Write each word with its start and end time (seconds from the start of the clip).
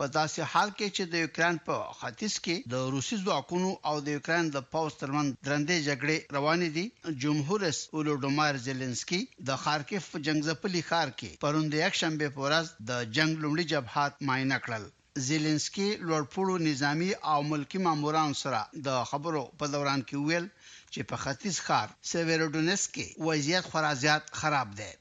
په 0.00 0.06
داسې 0.18 0.40
حال 0.52 0.68
کې 0.78 0.86
چې 0.96 1.04
د 1.10 1.14
یوکران 1.24 1.56
په 1.66 1.74
خاطیس 1.98 2.34
کې 2.46 2.56
د 2.72 2.74
روسي 2.94 3.16
ځواکونو 3.24 3.68
او 3.88 3.94
د 4.04 4.06
یوکران 4.16 4.46
د 4.50 4.58
پاوز 4.72 4.92
ترمن 5.02 5.26
درندې 5.46 5.76
جګړې 5.88 6.18
روانې 6.36 6.68
دي 6.76 6.84
جمهور 7.22 7.58
رئیس 7.66 7.80
ولودمار 7.96 8.52
زيلنسکي 8.66 9.20
د 9.48 9.50
خارکیف 9.64 10.04
جنگ 10.26 10.40
ځپلي 10.48 10.82
خار 10.90 11.08
کې 11.18 11.30
پروند 11.42 11.70
یک 11.84 11.94
شنبه 12.00 12.26
په 12.34 12.40
ورځ 12.46 12.66
د 12.90 12.90
جنگ 13.16 13.32
لومړي 13.42 13.64
جبهات 13.72 14.12
معاینه 14.26 14.56
کړل 14.64 14.84
زيلنسکي 15.28 15.88
لوړپوړو 16.06 16.54
نظامی 16.68 17.10
او 17.32 17.38
ملکی 17.52 17.78
ماموران 17.86 18.30
سره 18.42 18.60
د 18.86 18.88
خبرو 19.10 19.42
په 19.58 19.64
دوران 19.74 20.00
کې 20.08 20.16
ویل 20.26 20.46
چې 20.92 21.00
په 21.10 21.16
خاطیس 21.22 21.56
خار 21.66 21.88
سیویرودونسکي 22.10 23.06
وضعیت 23.26 23.64
خورا 23.70 23.92
زیات 24.04 24.24
خراب 24.40 24.68
دی 24.80 24.92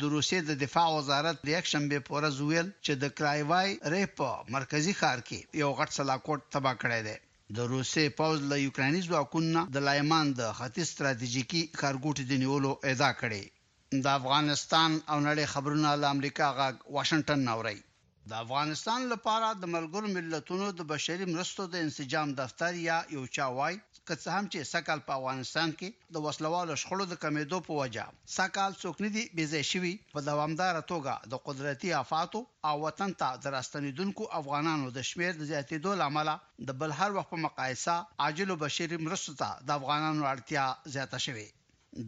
د 0.00 0.04
روسیې 0.16 0.38
د 0.44 0.52
دفاع 0.64 0.88
وزارت 0.98 1.36
د 1.38 1.48
یک 1.56 1.66
شنبه 1.72 1.98
پورې 2.08 2.28
زویل 2.38 2.68
چې 2.84 2.92
د 3.02 3.04
کرایوای 3.16 3.68
ریپو 3.92 4.30
مرکزی 4.56 4.92
ښار 5.00 5.18
کې 5.28 5.38
یو 5.62 5.70
غټ 5.78 5.90
سلاکوټ 5.98 6.40
تبا 6.54 6.72
کړی 6.82 7.00
دی 7.06 7.16
د 7.56 7.58
روسي 7.72 8.06
پوز 8.18 8.38
له 8.50 8.56
یوکراني 8.66 9.00
ځواکونو 9.08 9.60
د 9.74 9.76
لایمان 9.88 10.26
د 10.40 10.42
ختی 10.58 10.84
ستراتیژیکی 10.92 11.62
کارګوټي 11.80 12.24
د 12.26 12.32
نیولو 12.42 12.72
ادا 12.92 13.10
کړي 13.20 13.44
د 14.04 14.06
افغانستان 14.18 14.90
او 15.10 15.16
نړۍ 15.28 15.46
خبرونه 15.54 15.88
له 16.02 16.06
امریکا 16.14 16.46
غا 16.56 16.68
واشنگټن 16.96 17.40
نوري 17.50 17.78
د 18.30 18.32
افغانستان 18.44 19.00
لپاره 19.12 19.46
د 19.60 19.64
ملګرو 19.76 20.08
ملتونو 20.16 20.66
د 20.78 20.80
بشري 20.92 21.24
مرستو 21.34 21.62
د 21.70 21.74
انسجام 21.86 22.28
دفتر 22.40 22.70
یا 22.88 22.98
یو 23.14 23.22
چا 23.36 23.46
وای 23.56 23.74
که 24.06 24.14
څه 24.22 24.28
هم 24.36 24.44
چې 24.52 24.68
سکل 24.72 24.98
په 25.08 25.12
افغانستان 25.20 25.72
کې 25.80 25.88
د 26.16 26.22
وسلوالو 26.26 26.76
شخړو 26.82 27.04
د 27.08 27.14
کمیدو 27.24 27.58
په 27.68 27.72
وجه 27.80 28.04
سکل 28.36 28.70
څوک 28.82 29.02
ندي 29.06 29.24
بيځای 29.38 29.64
شوی 29.72 29.92
په 30.14 30.20
دوامدار 30.28 30.78
توګه 30.92 31.14
د 31.32 31.42
قدرتي 31.48 31.90
آفاتو 32.02 32.40
او 32.68 32.74
وطن 32.86 33.10
ته 33.22 33.28
د 33.42 33.54
راستنیدونکو 33.56 34.30
افغانانو 34.42 34.94
د 34.98 35.08
شمیر 35.10 35.32
د 35.36 35.42
زیاتېدو 35.52 35.96
لامل 36.02 36.30
د 36.70 36.78
بل 36.84 36.90
هر 37.00 37.10
وخت 37.18 37.30
په 37.34 37.42
مقایسه 37.48 37.96
عاجل 38.28 38.54
بشري 38.64 38.98
مرستو 39.08 39.36
ته 39.42 39.48
د 39.66 39.78
افغانانو 39.80 40.30
اړتیا 40.34 40.64
زیاته 40.96 41.18
شوه 41.26 41.46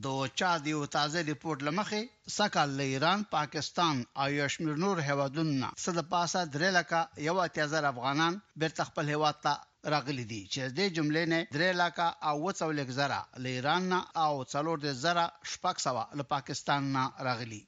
د 0.05 0.07
چا 0.39 0.51
دیو 0.67 0.81
تازه 0.97 1.19
ریپورت 1.31 1.59
لمخې 1.69 2.03
سکه 2.37 2.63
له 2.79 2.85
ایران 2.93 3.21
پاکستان 3.37 3.97
او 4.21 4.27
یشمیر 4.43 4.77
نور 4.85 4.97
هوادونو 5.09 5.69
صد 5.85 5.99
پاسه 6.13 6.41
درې 6.55 6.71
لکه 6.79 6.99
یو 7.29 7.37
اتیازر 7.47 7.83
افغانان 7.93 8.33
بیرته 8.61 8.83
خپل 8.89 9.05
هواد 9.15 9.37
ته 9.45 9.53
راغلي 9.93 10.25
دي 10.33 10.43
چې 10.53 10.63
دې 10.77 10.87
جملې 10.97 11.25
نه 11.33 11.39
درې 11.57 11.71
لکه 11.83 12.07
او 12.29 12.35
وڅول 12.47 12.75
لک 12.81 12.89
زره 12.99 13.21
له 13.43 13.49
ایران 13.57 13.85
او 14.25 14.33
څلور 14.53 14.77
د 14.83 14.89
زره 15.05 15.27
شپږ 15.53 15.77
سوه 15.87 16.03
له 16.19 16.25
پاکستان 16.35 16.83
نه 16.97 17.03
راغلي 17.27 17.63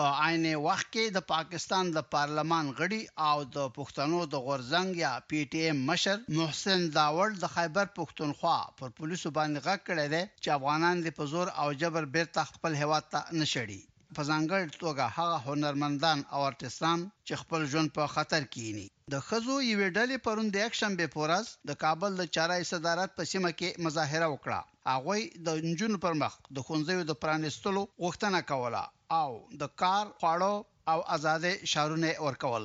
په 0.00 0.08
عین 0.22 0.42
وخت 0.64 0.88
کې 0.94 1.04
د 1.12 1.20
پاکستان 1.28 1.90
د 1.92 2.00
پارلمان 2.14 2.66
غړي 2.80 2.98
او 3.26 3.36
د 3.52 3.70
پښتنو 3.76 4.18
د 4.32 4.40
غورزنګ 4.46 4.98
یا 5.02 5.12
پی 5.30 5.40
ټی 5.54 5.62
ایم 5.68 5.78
مشر 5.90 6.18
محسن 6.40 6.82
داوړ 6.96 7.38
د 7.44 7.52
خیبر 7.54 7.88
پښتونخوا 8.00 8.56
پر 8.80 8.90
پولیسو 8.98 9.32
باندې 9.38 9.64
غږ 9.68 9.80
کړی 9.88 10.06
دی 10.14 10.20
چې 10.42 10.48
افغانان 10.56 11.00
د 11.04 11.16
پزور 11.20 11.52
او 11.64 11.66
جبر 11.84 12.10
بیرته 12.18 12.44
خپل 12.50 12.78
هیواد 12.82 13.08
ته 13.14 13.22
نشړي 13.40 13.80
په 14.18 14.28
ځانګړي 14.30 14.78
توګه 14.84 15.16
هغه 15.16 15.40
هنرمندان 15.48 16.18
او 16.34 16.44
ارتستان 16.50 17.08
چې 17.26 17.42
خپل 17.44 17.66
ژوند 17.72 17.96
په 17.98 18.12
خطر 18.18 18.48
کې 18.52 18.78
ني 18.78 18.86
د 19.14 19.24
خزو 19.30 19.56
یوې 19.70 19.88
ډلې 19.96 20.24
پروند 20.28 20.54
د 20.60 20.68
اکشن 20.68 21.00
به 21.02 21.14
پورس 21.18 21.52
د 21.72 21.80
کابل 21.86 22.20
د 22.22 22.32
چارای 22.38 22.68
صدارت 22.74 23.16
په 23.20 23.32
سیمه 23.34 23.54
کې 23.58 23.86
مظاهره 23.88 24.30
وکړه 24.34 24.64
هغه 24.94 25.16
د 25.44 25.46
انجونو 25.68 25.98
پر 26.04 26.14
مخ 26.22 26.34
د 26.56 26.58
خونځو 26.66 26.96
د 27.06 27.12
پرانستلو 27.22 27.80
غوښتنه 28.04 28.40
کوله 28.50 28.82
او 29.20 29.30
د 29.60 29.62
کار 29.82 30.04
خواړو 30.18 30.54
او 30.92 30.98
آزادې 31.16 31.52
شارونه 31.72 32.10
ورکول 32.26 32.64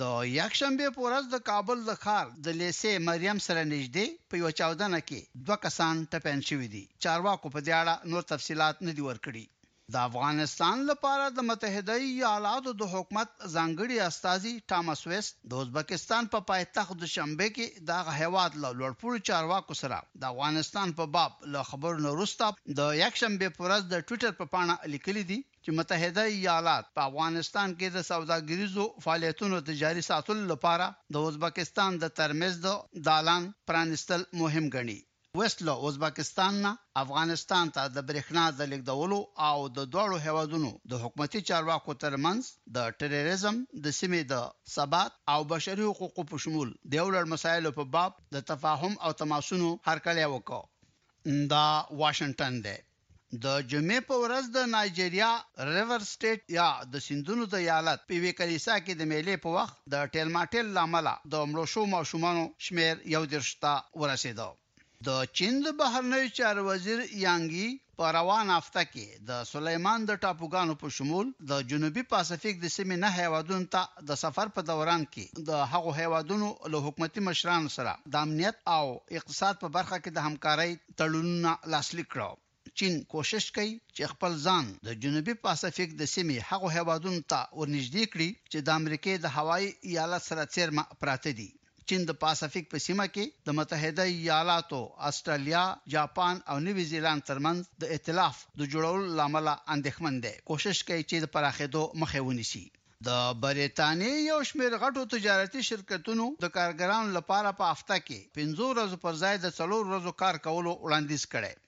د 0.00 0.02
یکشنبه 0.38 0.86
په 0.96 1.00
ورځ 1.06 1.24
د 1.30 1.36
کابل 1.50 1.78
د 1.84 1.90
ښار 2.04 2.26
د 2.46 2.46
لیسې 2.60 2.92
مریم 3.08 3.38
سره 3.46 3.60
نږدې 3.74 4.06
په 4.30 4.34
یو 4.42 4.50
چاودنه 4.60 5.00
کې 5.08 5.20
دوه 5.46 5.56
کسان 5.64 5.94
ټپین 6.12 6.40
شوي 6.48 6.68
دي 6.74 6.84
چارواکو 7.04 7.46
په 7.54 7.60
دیاړه 7.66 7.94
نور 8.10 8.22
تفصيلات 8.32 8.76
نه 8.86 8.92
دي 8.96 9.02
ورکړي 9.08 9.44
د 9.94 10.00
افغانستان 10.08 10.82
لپاره 10.90 11.24
د 11.38 11.42
متحده 11.46 11.94
ایالاتو 12.10 12.70
د 12.82 12.86
حکومت 12.92 13.32
ځانګړي 13.54 13.96
استاذي 14.10 14.52
ټامس 14.72 15.02
ویست 15.10 15.34
د 15.54 15.60
ازبکستان 15.64 16.28
په 16.34 16.40
پا 16.42 16.46
پایتخت 16.52 16.94
دوشنبه 17.02 17.48
کې 17.56 17.84
د 17.90 18.18
هیواد 18.20 18.56
له 18.62 18.68
لوړپوړو 18.78 19.24
چارواکو 19.30 19.74
سره 19.82 19.98
د 20.20 20.24
افغانستان 20.34 20.94
په 21.00 21.08
باب 21.16 21.44
له 21.56 21.66
خبرو 21.72 22.02
نورسته 22.06 22.48
د 22.80 22.96
یکشنبه 23.00 23.52
پورز 23.58 23.84
د 23.90 24.06
ټوئیټر 24.08 24.32
په 24.40 24.46
پا 24.46 24.50
پاڼه 24.56 24.94
لیکلي 24.94 25.26
دي 25.32 25.38
چې 25.44 25.78
متحده 25.80 26.24
ایالات 26.40 26.90
په 26.96 27.06
افغانستان 27.10 27.78
کې 27.78 27.96
د 27.96 28.08
سوداګریزو 28.12 28.88
فعالیتونو 29.06 29.60
تجاري 29.72 30.06
ساتلو 30.10 30.48
لپاره 30.54 30.88
د 31.18 31.30
ازبکستان 31.32 32.02
د 32.06 32.16
ترمز 32.22 32.58
د 32.68 33.00
دالان 33.10 33.52
پرانستل 33.72 34.26
مهم 34.42 34.70
ګڼي 34.78 34.98
وستلو 35.38 35.74
ازبکستان 35.88 36.54
نه 36.64 36.70
افغانستان 37.04 37.70
ته 37.74 37.82
د 37.94 37.98
برېښنا 38.08 38.42
د 38.56 38.60
لیږدولو 38.72 39.20
او 39.48 39.58
د 39.76 39.78
دوړو 39.94 40.16
هوادونو 40.24 40.70
د 40.90 40.92
حکومتي 41.04 41.40
چارواکو 41.50 41.92
ترمنځ 42.02 42.40
د 42.78 42.90
ټیرریزم 43.04 43.56
د 43.84 43.86
سیمې 44.00 44.20
د 44.32 44.34
ثبات 44.74 45.12
او 45.34 45.40
بشري 45.52 45.86
حقوقو 45.92 46.22
په 46.32 46.40
شمول 46.44 46.68
د 46.88 46.90
یو 47.00 47.06
لړ 47.14 47.24
مسایلو 47.34 47.72
په 47.78 47.84
باب 47.94 48.18
د 48.34 48.44
تفاهم 48.50 48.94
او 49.04 49.12
تماسونو 49.22 49.70
هرکلی 49.88 50.26
وکړ 50.34 50.60
دا 51.54 51.66
واشنگټن 52.02 52.54
دی 52.66 52.76
د 53.44 53.46
جمعې 53.70 54.00
په 54.10 54.14
ورځ 54.24 54.44
د 54.56 54.68
نایجیریا 54.76 55.32
ریور 55.74 56.00
سټیټ 56.12 56.40
یا 56.58 56.68
د 56.92 57.04
سندونو 57.06 57.48
د 57.52 57.54
ایالت 57.66 58.04
په 58.08 58.18
وی 58.26 58.32
کلیسا 58.42 58.74
کې 58.84 58.92
د 58.96 59.02
میلې 59.12 59.36
په 59.46 59.56
وخت 59.56 59.76
د 59.96 60.14
ټیلماټل 60.16 60.66
لامل 60.80 61.06
د 61.34 61.34
مړو 61.50 61.66
شو 61.76 61.88
ماشومان 61.96 62.46
شمیر 62.68 62.94
یو 63.16 63.22
درشتا 63.36 63.74
ورسېدو 64.00 64.52
د 65.06 65.10
چین 65.38 65.54
د 65.62 65.68
بهرنیو 65.80 66.28
چارو 66.38 66.62
وزیر 66.70 66.98
یانګي 67.26 67.68
په 68.00 68.08
روان 68.16 68.50
هفته 68.56 68.82
کې 68.90 69.06
د 69.30 69.40
سليمان 69.52 70.04
د 70.10 70.18
ټاپوګانو 70.24 70.74
په 70.82 70.88
شمول 70.96 71.30
د 71.52 71.62
جنوبي 71.72 72.02
پاسفیک 72.12 72.60
د 72.64 72.70
سیمې 72.76 72.96
نه 73.04 73.10
هیوادونو 73.20 73.66
ته 73.76 74.04
د 74.10 74.18
سفر 74.22 74.52
په 74.58 74.62
دوران 74.70 75.06
کې 75.14 75.46
د 75.48 75.64
هغو 75.72 75.94
هیوادونو 76.00 76.50
له 76.74 76.80
حکومتي 76.86 77.24
مشرانو 77.30 77.72
سره 77.76 77.94
د 78.16 78.22
امنیت 78.26 78.60
او 78.76 78.86
اقتصاد 79.22 79.60
په 79.64 79.68
برخه 79.78 79.96
کې 80.02 80.10
د 80.18 80.26
همکارۍ 80.28 80.72
تړونونه 81.02 81.52
لاسلیک 81.76 82.08
کړو 82.14 82.78
چین 82.82 82.94
کوشش 83.14 83.48
کوي 83.58 83.72
چې 83.96 84.10
خپل 84.14 84.38
ځان 84.46 84.68
د 84.90 85.00
جنوبي 85.06 85.34
پاسفیک 85.48 85.90
د 86.02 86.12
سیمې 86.14 86.46
هغو 86.50 86.74
هیوادونو 86.76 87.26
ته 87.30 87.40
ورنږدې 87.58 88.04
کړي 88.12 88.30
چې 88.52 88.58
د 88.66 88.78
امریکای 88.80 89.16
د 89.26 89.34
هوایي 89.38 89.70
ایالت 89.92 90.28
سره 90.30 90.50
څیرمه 90.56 90.86
پراته 91.02 91.34
دي 91.40 91.50
چین 91.90 92.04
د 92.08 92.14
پاسفیک 92.22 92.68
په 92.72 92.80
سیمه 92.82 93.04
کې 93.14 93.48
د 93.48 93.54
متحده 93.58 94.04
ایالاتو 94.10 94.78
استرالیا 95.08 95.62
جاپان 95.94 96.38
او 96.52 96.58
نیوزیلند 96.66 97.24
ترمنځ 97.30 97.84
د 97.84 97.94
ائتلاف 97.96 98.42
د 98.60 98.68
جوړولو 98.74 99.16
لامل 99.20 99.48
اندېښمن 99.54 100.20
دی 100.26 100.32
کوشش 100.50 100.82
کوي 100.90 101.02
چې 101.10 101.24
د 101.24 101.32
پراخېدو 101.36 101.82
مخه 102.04 102.22
ونیسي 102.28 102.62
د 103.08 103.18
بریتانیې 103.46 104.22
یو 104.30 104.38
شمېر 104.52 104.78
غټو 104.84 105.06
تجارتي 105.16 105.64
شرکتونو 105.70 106.28
د 106.44 106.52
کارګرانو 106.58 107.14
لپاره 107.18 107.56
په 107.62 107.74
هفته 107.74 107.98
کې 108.06 108.30
15 108.40 108.62
ورځې 108.68 109.04
پر 109.06 109.20
ځای 109.24 109.42
د 109.44 109.56
4 109.60 109.68
ورځې 109.72 110.18
کار 110.24 110.40
کولو 110.46 110.78
وړاندیز 110.86 111.26
کړي 111.36 111.62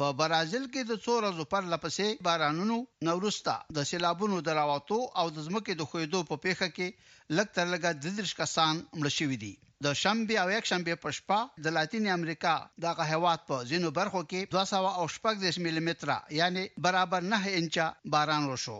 په 0.00 0.08
برازیل 0.20 0.64
کې 0.64 0.88
د 0.88 0.98
څو 1.04 1.12
ورځې 1.18 1.44
پر 1.52 1.68
لپسې 1.74 2.24
بارانونو 2.26 2.74
نورستا 3.08 3.52
د 3.80 3.86
سیلابونو 3.92 4.40
دراوتو 4.48 4.98
او 5.22 5.26
د 5.36 5.38
ځمکې 5.46 5.78
د 5.82 5.90
خویدو 5.92 6.20
په 6.32 6.42
پیښه 6.46 6.72
کې 6.78 7.38
لکتر 7.38 7.70
لګا 7.76 7.98
د 8.02 8.18
درش 8.18 8.34
کسان 8.40 8.82
مړ 8.96 9.14
شوی 9.20 9.38
دي 9.44 9.54
د 9.84 9.88
شنبه 10.02 10.34
او 10.42 10.48
یک 10.56 10.64
شنبه 10.70 10.94
په 11.00 11.10
شپه 11.16 11.38
د 11.64 11.72
لاتینی 11.76 12.10
امریکا 12.12 12.52
دغه 12.84 13.04
هواد 13.12 13.40
په 13.48 13.56
ځینو 13.70 13.88
برخو 13.98 14.20
کې 14.30 14.40
280 14.52 15.58
ملي 15.64 15.82
متره 15.88 16.14
یعنی 16.36 16.62
برابر 16.86 17.26
9 17.32 17.50
انچا 17.58 17.88
باران 18.14 18.44
وشو 18.52 18.76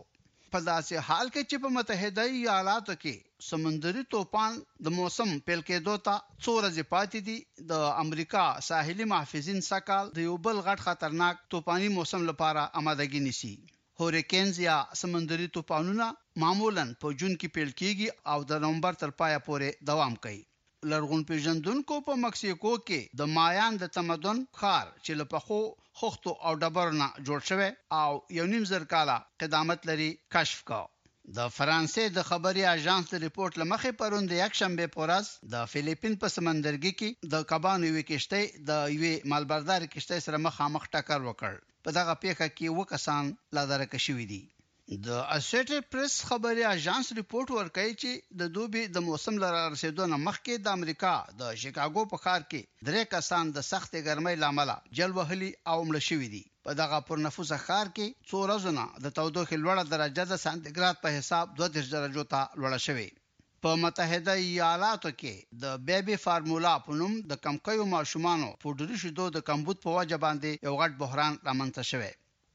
په 0.55 0.59
داسې 0.69 1.05
حال 1.09 1.27
کې 1.35 1.43
چې 1.51 1.57
په 1.65 1.73
متحده 1.77 2.23
ایالاتو 2.39 2.95
کې 3.03 3.15
سمندري 3.51 4.05
توپان 4.15 4.57
د 4.87 4.95
موسم 5.01 5.31
پیل 5.51 5.63
کېدو 5.73 5.97
ته 6.07 6.15
څور 6.47 6.61
ځپاتې 6.77 7.21
دي 7.29 7.37
د 7.73 7.87
امریکا 8.05 8.45
ساحلي 8.69 9.09
محافظین 9.13 9.61
سکال 9.69 10.11
د 10.17 10.19
یو 10.29 10.37
بل 10.49 10.57
غټ 10.69 10.87
خطرناک 10.87 11.45
توپاني 11.57 11.91
موسم 11.99 12.27
لپاره 12.31 12.65
آمادګی 12.81 13.21
نیسي 13.27 13.53
هوریکنز 14.05 14.65
یا 14.69 14.79
سمندري 15.03 15.53
توپانونه 15.59 16.09
معمولا 16.47 16.89
په 17.03 17.07
جون 17.19 17.33
کې 17.41 17.49
پیل 17.59 17.77
کیږي 17.81 18.09
او 18.33 18.39
د 18.55 18.67
نومبر 18.67 19.03
تر 19.05 19.11
پایه 19.21 19.39
پورې 19.49 19.87
دوام 19.95 20.17
کوي 20.27 20.45
لرغون 20.91 21.23
پیژندونکو 21.31 21.95
په 22.09 22.15
مکسیکو 22.25 22.73
کې 22.89 23.15
د 23.21 23.31
مایان 23.37 23.79
د 23.83 23.89
تمدن 23.97 24.43
خار 24.59 24.91
چې 25.07 25.17
لپخو 25.21 25.57
خوختو 26.01 26.35
او 26.49 26.53
ډبرنا 26.65 27.09
جوړ 27.29 27.41
شوی 27.49 27.71
او 28.03 28.11
یو 28.39 28.45
نیم 28.53 28.69
زر 28.73 28.85
کاله 28.93 29.17
قدامت 29.45 29.89
لري 29.91 30.11
کشف 30.37 30.61
کا 30.71 30.79
د 31.39 31.49
فرانسې 31.57 32.13
د 32.19 32.27
خبري 32.31 32.65
اژانس 32.75 33.13
ریپورت 33.27 33.59
لمخې 33.63 33.93
پروند 34.03 34.35
یک 34.39 34.59
شنبه 34.61 34.93
پورز 34.97 35.31
د 35.55 35.67
فلیپین 35.73 36.15
په 36.25 36.33
سمندرګي 36.37 36.93
کې 37.01 37.33
د 37.35 37.47
کبانو 37.55 37.91
یو 37.93 38.05
کشته 38.13 38.65
د 38.71 38.97
یو 38.99 39.13
مالبردار 39.35 39.89
کشته 39.97 40.23
سره 40.29 40.45
مخامخ 40.49 40.89
ټکر 40.99 41.29
وکړ 41.29 41.63
په 41.89 41.99
دغه 41.99 42.21
پیښه 42.27 42.53
کې 42.57 42.77
وکسان 42.83 43.35
لا 43.59 43.67
درک 43.75 43.99
شوې 44.09 44.27
دي 44.35 44.43
د 45.07 45.09
اسوسییټډ 45.37 45.79
پریس 45.93 46.13
خبري 46.29 46.63
اژانس 46.75 47.07
ریپورت 47.19 47.49
ورکړی 47.55 47.93
چې 48.03 48.11
د 48.41 48.43
دوبي 48.57 48.83
د 48.97 49.03
موسم 49.07 49.37
لاره 49.45 49.61
رسیدونه 49.73 50.17
مخکې 50.27 50.55
د 50.65 50.67
امریکا 50.79 51.15
د 51.41 51.43
شیکاګو 51.63 52.03
په 52.13 52.17
ښار 52.25 52.43
کې 52.51 52.63
درې 52.89 53.03
کسان 53.15 53.45
د 53.57 53.59
سختې 53.71 53.99
ګرمۍ 54.09 54.37
لامل 54.43 54.71
جلوهلي 55.01 55.51
او 55.73 55.79
مړ 55.89 55.99
شوي 56.09 56.29
دي 56.35 56.43
په 56.67 56.73
دغه 56.81 56.99
پر 57.09 57.19
نفوس 57.27 57.51
ښار 57.67 57.87
کې 57.97 58.07
څو 58.29 58.37
ورځې 58.45 59.03
د 59.05 59.07
تودوخې 59.17 59.57
لوړه 59.65 59.85
درجه 59.93 60.25
د 60.29 60.35
سانتیګراد 60.45 60.97
په 61.03 61.09
حساب 61.17 61.47
20 61.65 61.93
درجه 61.97 62.25
ته 62.33 62.41
لوړه 62.61 62.79
شوې 62.87 63.09
په 63.63 63.71
متحده 63.83 64.33
ایالاتو 64.47 65.11
کې 65.21 65.35
د 65.63 65.65
بیبي 65.89 66.17
فارمولا 66.27 66.75
په 66.87 66.93
نوم 67.01 67.15
د 67.31 67.33
کمکیو 67.47 67.91
ماشومان 67.97 68.41
په 68.63 68.69
ډېر 68.81 68.97
شیدو 69.05 69.27
د 69.33 69.39
کمبود 69.51 69.79
په 69.87 69.91
وجه 69.99 70.17
باندې 70.25 70.51
یو 70.69 70.75
غټ 70.81 70.93
بحران 71.03 71.33
رامنځته 71.51 71.85
شوی 71.91 72.13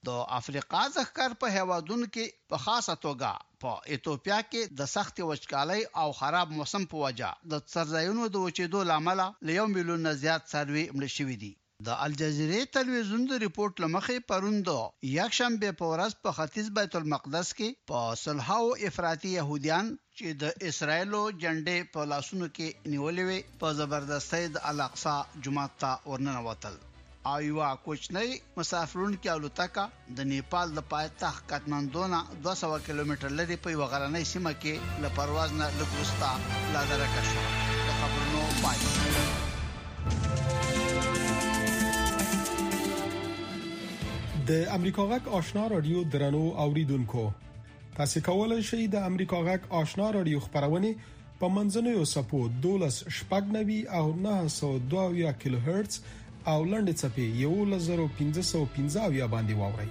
د 0.07 0.13
افریقا 0.36 0.81
ځخر 0.94 1.33
په 1.42 1.48
هوادونو 1.56 2.06
کې 2.13 2.25
په 2.51 2.57
خاصه 2.65 2.94
توګه 3.06 3.31
په 3.63 3.71
ایتوپیا 3.95 4.38
کې 4.51 4.62
د 4.80 4.88
سخت 4.94 5.19
وچکالۍ 5.31 5.81
او 6.01 6.07
خراب 6.19 6.56
موسم 6.59 6.88
په 6.94 7.01
وجه 7.06 7.30
د 7.51 7.59
څرځایونو 7.74 8.24
د 8.30 8.36
وچېدو 8.45 8.80
لامل 8.92 9.21
له 9.24 9.51
یو 9.59 9.68
میلیون 9.75 10.01
نه 10.07 10.13
زیات 10.24 10.44
سروي 10.53 10.86
مړ 10.95 11.07
شوې 11.18 11.38
دي 11.44 11.51
د 11.88 12.01
الجزیرې 12.07 12.62
تلویزیون 12.77 13.21
د 13.30 13.33
ریپورت 13.45 13.75
لمخې 13.86 14.18
پروندو 14.31 14.77
یک 15.19 15.31
شنبه 15.39 15.69
په 15.80 15.86
ورځ 15.94 16.12
په 16.24 16.30
ختیځ 16.39 16.68
بیت 16.80 16.98
المقدس 17.00 17.48
کې 17.62 17.69
په 17.92 18.00
سلحاو 18.25 18.69
افراطی 18.92 19.31
يهوديان 19.39 19.86
چې 20.18 20.27
د 20.42 20.69
اسرایلو 20.71 21.21
جنډې 21.44 21.77
په 21.95 22.09
لاسونو 22.12 22.48
کې 22.59 22.94
نیولې 22.94 23.24
وي 23.30 23.39
په 23.63 23.74
زبردستۍ 23.81 24.44
د 24.56 24.68
الاقصا 24.74 25.15
جمعه 25.44 25.74
ته 25.83 26.13
ورننوتل 26.13 26.81
آیوا 27.29 27.65
کوچنۍ 27.85 28.29
مسافرون 28.57 29.15
کې 29.21 29.29
الوتکا 29.31 29.81
د 30.19 30.27
نیپال 30.29 30.71
د 30.77 30.83
پایتخت 30.91 31.41
کټمندونه 31.51 32.19
200 32.45 32.77
کیلومتر 32.85 33.33
لري 33.39 33.57
په 33.65 33.73
وغرنۍ 33.81 34.21
سیمه 34.29 34.53
کې 34.63 35.01
له 35.06 35.09
پرواز 35.19 35.51
نه 35.59 35.68
لګوستا 35.81 36.29
لا 36.75 36.79
درکه 36.91 37.25
شو 37.27 37.44
د 37.89 37.91
خبرونو 38.00 38.39
پای 38.62 38.77
د 44.47 44.50
امریکا 44.79 45.06
غک 45.13 45.29
آشنا 45.41 45.65
رادیو 45.75 46.01
درنو 46.17 46.39
اوریدونکو 46.65 47.25
تاسو 48.00 48.24
کولای 48.29 48.63
شئ 48.71 48.79
د 48.95 49.06
امریکا 49.12 49.44
غک 49.51 49.67
آشنا 49.83 50.09
رادیو 50.19 50.39
خبرونه 50.47 50.91
په 51.44 51.53
منځنوي 51.59 52.09
سپو 52.15 52.41
12 52.65 53.15
شپږ 53.19 53.44
نوي 53.59 53.79
او 54.00 54.06
902 54.25 55.35
کیلو 55.45 55.62
هرتز 55.69 55.95
او 56.49 56.61
لنډې 56.65 56.93
چپې 57.01 57.25
11515 57.47 59.33
باندې 59.33 59.53
واوري 59.59 59.89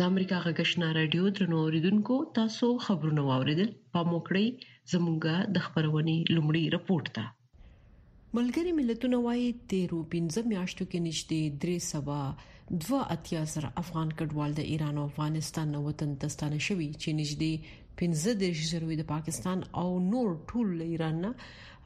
د 0.00 0.04
امریکا 0.10 0.38
غږشنا 0.44 0.86
رادیو 0.96 1.28
ترنو 1.38 1.56
اوریدونکو 1.64 2.14
تاسو 2.38 2.68
خبرونه 2.86 3.22
واوریدل 3.28 3.70
په 3.96 4.00
موکړی 4.10 4.46
زموږه 4.94 5.34
د 5.58 5.66
خبرونې 5.66 6.16
لومړی 6.34 6.64
رپورت 6.76 7.08
ده 7.18 7.24
ملګری 8.36 8.72
ملتونه 8.80 9.16
وايي 9.28 9.46
13 9.72 10.00
پنځه 10.14 10.42
میاشتو 10.52 10.84
کې 10.90 10.98
نږدې 11.06 11.42
300 11.66 12.50
دوه 12.82 13.00
اتیا 13.14 13.42
سره 13.54 13.68
افغان 13.82 14.08
کډوال 14.18 14.50
د 14.58 14.62
ایران 14.74 14.96
او 15.00 15.06
افغانستان 15.12 15.66
نو 15.76 15.86
وطن 15.88 16.18
تستانه 16.24 16.58
شوي 16.68 16.88
چې 17.02 17.10
نږدې 17.22 17.52
15 18.00 18.32
د 18.42 18.60
شروع 18.70 18.94
د 19.00 19.06
پاکستان 19.12 19.58
او 19.82 19.86
نور 20.12 20.28
ټول 20.52 20.80
ایران 20.86 21.16
نه 21.24 21.30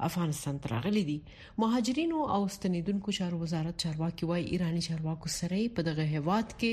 افغانستان 0.08 0.58
ترغلي 0.66 1.02
دي 1.10 1.16
مهاجرینو 1.64 2.18
او 2.36 2.40
ستنیدونکو 2.56 3.08
چارو 3.18 3.36
وزارت 3.44 3.74
چارواکي 3.84 4.24
وايي 4.32 4.44
ایرانی 4.56 4.82
چارواکو 4.88 5.28
سره 5.38 5.58
په 5.78 5.86
دغه 5.90 6.04
هواد 6.16 6.48
کې 6.62 6.72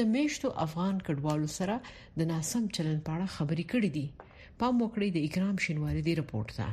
د 0.00 0.10
میشتو 0.16 0.48
افغان 0.66 0.94
کډوالو 1.06 1.48
سره 1.60 1.74
د 2.22 2.30
ناسم 2.32 2.62
چلن 2.78 2.98
په 3.04 3.10
اړه 3.16 3.26
خبري 3.38 3.64
کړې 3.72 3.90
دي 3.96 4.06
پام 4.64 4.74
وکړئ 4.84 5.08
د 5.16 5.30
اکرام 5.30 5.56
شینواری 5.68 6.02
دی 6.10 6.14
رپورت 6.22 6.50
ده 6.60 6.68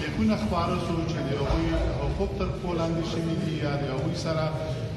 لیکونه 0.02 0.36
خبره 0.42 0.76
شو 0.86 0.94
چې 1.12 1.18
د 1.28 1.30
هغوی 1.40 1.68
حقوق 2.00 2.30
تر 2.38 2.48
پښو 2.54 2.70
لاندې 2.78 3.02
شوي 3.12 3.34
دي 3.42 3.52
یا 3.64 3.72
د 3.82 3.84
هغوی 3.94 4.16
سره 4.24 4.44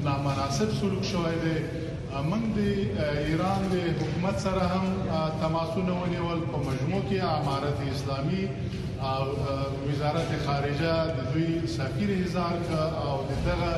نامناسب 0.06 0.68
سلوک 0.78 1.04
شوی 1.12 1.36
دی 1.44 1.58
موږ 2.30 2.44
د 2.58 2.60
ایران 3.26 3.60
د 3.74 3.84
حکومت 3.98 4.36
سره 4.46 4.62
هم 4.72 4.84
تماسونه 5.44 5.92
ونیول 6.02 6.40
په 6.52 6.58
مجموع 6.68 7.02
کې 7.08 7.18
امارت 7.38 7.78
اسلامي 7.94 8.42
او 9.10 9.22
وزارت 9.88 10.30
خارجه 10.46 10.92
د 11.16 11.24
دوی 11.32 11.50
سفیر 11.78 12.10
هزار 12.22 12.56
او 13.06 13.14
دغه 13.48 13.72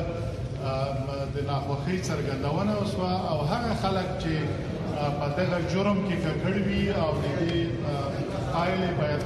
د 1.33 1.35
ناخوخي 1.47 1.97
څرګندونه 2.07 2.73
وسوه 2.81 3.13
او 3.31 3.37
هغه 3.53 3.71
خلک 3.87 4.09
چې 4.23 4.33
په 5.19 5.25
دغه 5.41 5.57
جرم 5.73 5.99
کې 6.07 6.17
ککړ 6.23 6.53
وي 6.67 6.83
او 7.03 7.11
د 7.23 7.25
دې 7.39 7.59
پایلې 8.51 8.91
باید 8.99 9.23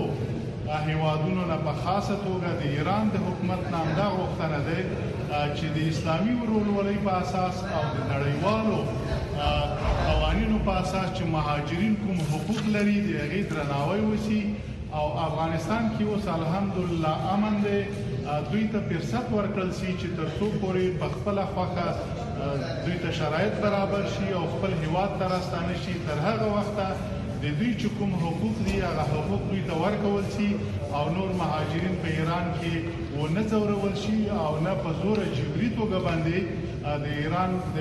هیوادونو 0.86 1.42
نه 1.50 1.58
په 1.66 1.74
خاصه 1.82 2.14
توګه 2.26 2.48
د 2.62 2.78
ایران 2.78 3.04
د 3.10 3.16
حکومت 3.26 3.60
نامدا 3.74 4.06
غوښتنه 4.18 4.58
ده 4.70 4.78
چې 5.58 5.64
د 5.76 5.78
اسلامي 5.90 6.34
ورورولۍ 6.40 6.96
په 7.04 7.12
اساس 7.22 7.56
او 7.80 7.82
د 7.96 7.98
نړیوالو 8.12 8.78
قوانینو 10.08 10.58
په 10.66 10.72
اساس 10.82 11.08
چې 11.16 11.22
مهاجرین 11.36 11.94
کوم 12.02 12.18
حقوق 12.32 12.64
لري 12.78 12.96
د 13.06 13.10
هغې 13.20 13.42
درناوی 13.52 14.00
وشي 14.08 14.42
او 14.98 15.06
افغانستان 15.26 15.82
کې 15.94 16.04
اوس 16.14 16.26
الحمدلله 16.38 17.12
امن 17.34 17.54
دی 17.68 17.78
دوی 18.50 18.64
ته 18.72 18.78
فرصت 18.90 19.26
ورکړل 19.36 19.70
شي 19.78 19.90
چې 20.00 20.08
تر 20.18 20.26
څو 20.40 20.46
پورې 20.60 20.84
په 21.00 21.06
خپل 21.14 21.36
خوخه 21.54 21.88
دوی 22.84 22.96
ته 23.06 23.10
شرایط 23.22 23.54
برابر 23.68 24.02
شي 24.18 24.28
او 24.40 24.44
خپل 24.58 24.70
هیواد 24.84 25.10
ته 25.22 25.32
راستانه 25.36 25.74
شي 25.86 25.94
تر 26.10 26.18
هغه 26.28 26.46
وخته 26.58 26.88
د 27.42 27.44
دوی 27.58 27.70
چې 27.80 27.88
کوم 27.98 28.10
حقوق 28.22 28.56
دي 28.66 28.72
هغه 28.86 29.04
حقوق 29.12 29.42
دوی 29.50 29.60
ته 29.68 29.74
ورکول 29.82 30.24
شي 30.34 30.48
او 30.96 31.04
نور 31.16 31.30
مهاجرین 31.40 31.94
په 32.02 32.08
ایران 32.16 32.46
کې 32.58 32.72
و 33.20 33.28
نه 33.36 33.42
زورول 33.52 33.94
شي 34.02 34.18
او 34.42 34.52
نه 34.66 34.72
په 34.82 34.90
زور 35.00 35.18
جبري 35.36 35.68
توګه 35.78 35.98
باندې 36.06 36.36
د 37.04 37.06
ایران 37.20 37.50
د 37.74 37.76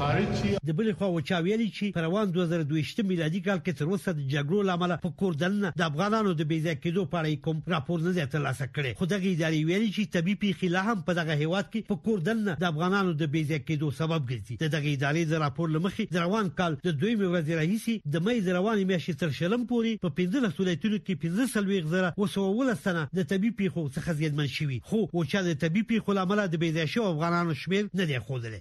خارج 0.00 0.28
شي 0.42 0.50
د 0.68 0.74
بلې 0.76 0.92
خوا 0.98 1.08
وچا 1.14 1.38
ویلي 1.46 1.64
چې 1.78 1.94
په 1.94 2.02
روان 2.04 2.30
2022 2.36 3.02
میلادي 3.08 3.40
کال 3.48 3.58
کې 3.64 3.80
تر 3.80 3.88
اوسه 3.94 4.12
د 4.18 4.28
جګړو 4.34 4.60
لامل 4.68 4.92
په 5.02 5.10
کوردلنه 5.22 5.72
د 5.80 5.82
افغانانو 5.86 6.30
د 6.38 6.46
بیځه 6.52 6.76
کېدو 6.84 7.02
په 7.14 7.18
اړه 7.20 7.42
کوم 7.46 7.58
راپور 7.72 8.06
نه 8.06 8.24
تر 8.34 8.40
لاسه 8.44 8.68
کړي 8.68 8.94
خو 9.00 9.08
دغه 9.10 9.28
ادارې 9.32 9.68
ویلي 9.70 9.90
چې 9.96 10.12
طبي 10.14 10.34
پیښې 10.44 10.72
لا 10.76 10.84
هم 10.86 11.02
په 11.10 11.16
دغه 11.18 11.36
هیواد 11.42 11.68
کې 11.72 11.90
په 11.90 12.00
کوردلنه 12.06 12.54
د 12.62 12.68
افغانانو 12.70 13.12
د 13.24 13.30
بیځه 13.34 13.66
کېدو 13.68 13.92
سبب 13.98 14.24
ګرځي 14.30 14.70
دغه 14.76 14.94
ادارې 14.94 15.28
د 15.34 15.42
راپور 15.44 15.68
لمخې 15.76 16.16
د 16.18 16.24
روان 16.24 16.48
کال 16.62 16.78
د 16.86 16.88
دوی 17.02 17.14
ورځې 17.20 17.52
راهیسې 17.60 18.10
د 18.14 18.24
مې 18.26 18.48
د 18.48 18.58
رواني 18.60 18.88
میاشتې 18.92 19.22
تر 19.24 19.36
شلم 19.40 19.68
پورې 19.74 20.06
په 20.06 20.16
15 20.22 20.58
ولایتونو 20.62 21.02
کې 21.04 21.20
15 21.28 21.52
سلويغ 21.58 21.92
زره 21.96 22.14
وسوول 22.24 22.74
سنه 22.86 23.04
د 23.20 23.28
طبي 23.34 23.52
پیښو 23.60 23.86
څخه 23.98 24.18
زیاتمن 24.22 24.50
شوی 24.56 24.80
خو 24.88 25.04
وچا 25.20 25.46
د 25.52 25.60
طبي 25.66 25.86
پیښو 25.94 26.18
لامل 26.22 26.44
د 26.56 26.64
بیځه 26.66 26.96
شو 26.96 27.08
افغانانو 27.12 27.60
شمیر 27.66 27.94
نه 28.02 28.10
دی 28.12 28.22
خوذل 28.32 28.60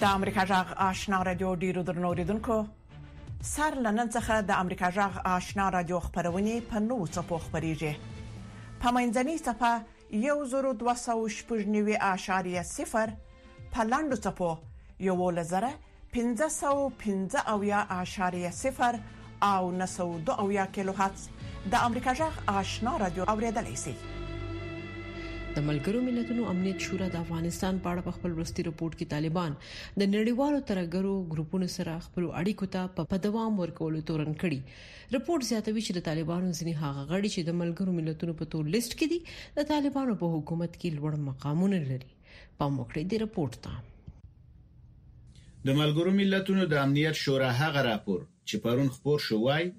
د 0.00 0.04
امریکا 0.16 0.42
جغ 0.48 0.68
آشنا 0.82 1.16
رادیو 1.26 1.48
ډیرو 1.62 1.80
درنوریدونکو 1.88 2.54
سر 3.48 3.74
لنن 3.86 4.10
څخه 4.14 4.36
د 4.50 4.60
امریکا 4.62 4.88
جغ 4.98 5.16
آشنا 5.30 5.64
رادیو 5.74 5.98
خبرونه 6.04 6.52
په 6.70 6.80
نو 6.84 6.96
څپو 7.14 7.40
خبريږي 7.46 8.30
په 8.84 8.92
منځني 8.98 9.34
صفه 9.40 9.72
یو 10.28 10.36
زرو 10.52 10.70
299.0 10.82 13.02
په 13.74 13.86
لاندو 13.88 14.18
څپو 14.20 14.48
یو 15.10 15.16
لزره 15.40 15.70
1515.0 16.14 18.88
او 19.42 19.58
902 19.82 20.64
کیلو 20.78 20.92
هرتز 21.02 21.26
د 21.76 21.86
امریکا 21.90 22.12
جغ 22.22 22.40
آشنا 22.62 22.96
رادیو 23.04 23.28
اوریدلای 23.34 23.76
شي 23.82 23.94
د 25.54 25.60
ملګرو 25.68 26.00
ملتونو 26.08 26.42
امنیت 26.50 26.84
شورا 26.88 27.06
د 27.12 27.16
افغانستان 27.24 27.78
په 27.86 27.90
اړه 27.92 28.02
په 28.08 28.12
خپل 28.18 28.34
ورستي 28.34 28.64
رپورت 28.66 28.96
کې 28.98 29.08
طالبان 29.14 29.54
د 29.62 30.02
نړیوالو 30.12 30.60
ترګرو 30.70 31.14
ګروپونو 31.32 31.68
سره 31.76 31.94
خپل 32.04 32.24
اړیکو 32.42 32.68
ته 32.74 32.92
په 33.14 33.18
دوام 33.24 33.56
ورکولو 33.62 34.02
تورن 34.12 34.36
کړي 34.44 34.58
رپورت 35.18 35.48
زیاتوي 35.50 35.84
چې 35.88 35.96
د 35.98 36.06
طالبانو 36.10 36.52
ځنی 36.60 36.74
هغه 36.84 37.02
غړي 37.08 37.32
چې 37.34 37.48
د 37.50 37.58
ملګرو 37.62 37.96
ملتونو 37.98 38.36
په 38.42 38.50
تور 38.54 38.70
لیست 38.76 38.96
کې 38.98 39.12
دي 39.12 39.58
د 39.58 39.68
طالبانو 39.74 40.16
په 40.22 40.30
حکومت 40.36 40.72
کې 40.80 40.96
لوړ 41.00 41.20
مقامونه 41.30 41.82
لري 41.92 42.10
په 42.62 42.72
موخه 42.78 43.04
دې 43.12 43.22
رپورت 43.24 43.60
ته 43.68 43.84
د 45.68 45.76
ملګرو 45.80 46.14
ملتونو 46.20 46.70
د 46.74 46.82
امنیت 46.88 47.22
شورا 47.26 47.50
هغه 47.64 47.84
راپور 47.92 48.22
چې 48.26 48.66
پرون 48.68 48.92
خبر 48.98 49.24
شوای 49.30 49.70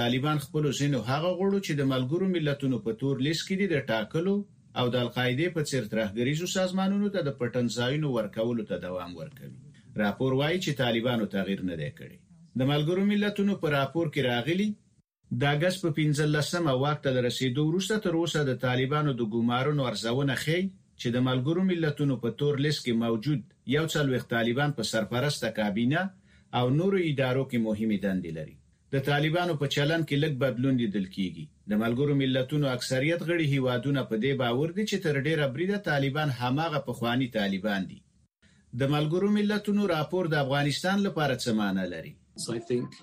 طالبان 0.00 0.42
خپل 0.48 0.64
ځینو 0.80 0.98
هغه 1.12 1.28
غړو 1.28 1.66
چې 1.66 1.82
د 1.82 1.90
ملګرو 1.94 2.34
ملتونو 2.38 2.84
په 2.88 3.00
تور 3.04 3.26
لیست 3.28 3.46
کې 3.50 3.60
دي 3.60 3.70
د 3.74 3.86
ټاکلو 3.94 4.34
او 4.78 4.86
د 4.94 4.96
القاعده 5.04 5.46
په 5.54 5.62
څیر 5.70 5.86
ترهګریزو 5.92 6.46
سازمانونو 6.56 7.08
ته 7.14 7.20
د 7.28 7.36
پټن 7.40 7.66
ځایونو 7.78 8.08
ورکولو 8.18 8.64
ته 8.70 8.76
دوام 8.86 9.10
ورکوي 9.20 10.02
راپور 10.02 10.32
وایي 10.40 10.58
چې 10.64 10.78
طالبانو 10.82 11.26
تغییر 11.36 11.62
نه 11.70 11.76
دی 11.80 11.90
کړی 11.98 12.16
د 12.60 12.70
ملګرو 12.72 13.02
ملتونو 13.12 13.54
په 13.64 13.68
راپور 13.76 14.06
کې 14.14 14.22
راغلي 14.34 14.68
د 15.40 15.56
اگست 15.56 15.82
په 15.86 15.90
15مه 15.98 16.74
وخت 16.84 17.04
له 17.14 17.20
رسیدو 17.28 17.62
وروسته 17.70 17.96
تر 18.06 18.14
اوسه 18.20 18.44
د 18.50 18.60
طالبانو 18.66 19.12
د 19.20 19.32
ګمارونو 19.34 19.82
ارزونه 19.90 20.34
خي 20.44 20.60
چې 21.00 21.08
د 21.16 21.26
ملګرو 21.28 21.62
ملتونو 21.72 22.16
په 22.24 22.36
تور 22.40 22.62
لیست 22.64 22.80
کې 22.84 23.02
موجود 23.04 23.40
یو 23.76 23.84
څلويخ 23.94 24.26
طالبان 24.36 24.76
په 24.78 24.88
سرپرسته 24.92 25.54
کابینه 25.60 26.04
او 26.58 26.64
نورو 26.78 27.02
ادارو 27.10 27.44
کې 27.50 27.66
مهمه 27.66 27.98
دندې 28.06 28.32
لري 28.38 28.56
د 28.94 29.04
طالبانو 29.10 29.54
په 29.62 29.66
چلن 29.76 30.06
کې 30.08 30.16
لږ 30.24 30.32
بدلون 30.44 30.80
لیدل 30.84 31.04
کیږي 31.16 31.44
د 31.70 31.74
ملګرو 31.82 32.14
ملتونو 32.22 32.66
اکثریت 32.76 33.20
غړي 33.28 33.44
هیوادونه 33.54 34.02
په 34.12 34.20
دې 34.22 34.32
باور 34.42 34.68
دي 34.78 34.84
چې 34.90 35.04
تر 35.04 35.14
ډیره 35.26 35.46
بریده 35.58 35.78
طالبان 35.88 36.30
هماغه 36.40 36.80
پخوانی 36.88 37.28
طالبان 37.36 37.82
دي 37.90 37.98
د 38.80 38.90
ملګرو 38.94 39.28
ملتونو 39.38 39.82
راپور 39.94 40.30
د 40.32 40.40
افغانستان 40.44 40.96
لپاره 41.08 41.36
څه 41.44 41.60
معنی 41.60 41.86
لري 41.94 42.16
So 42.42 42.52
I 42.58 42.60
think 42.68 42.94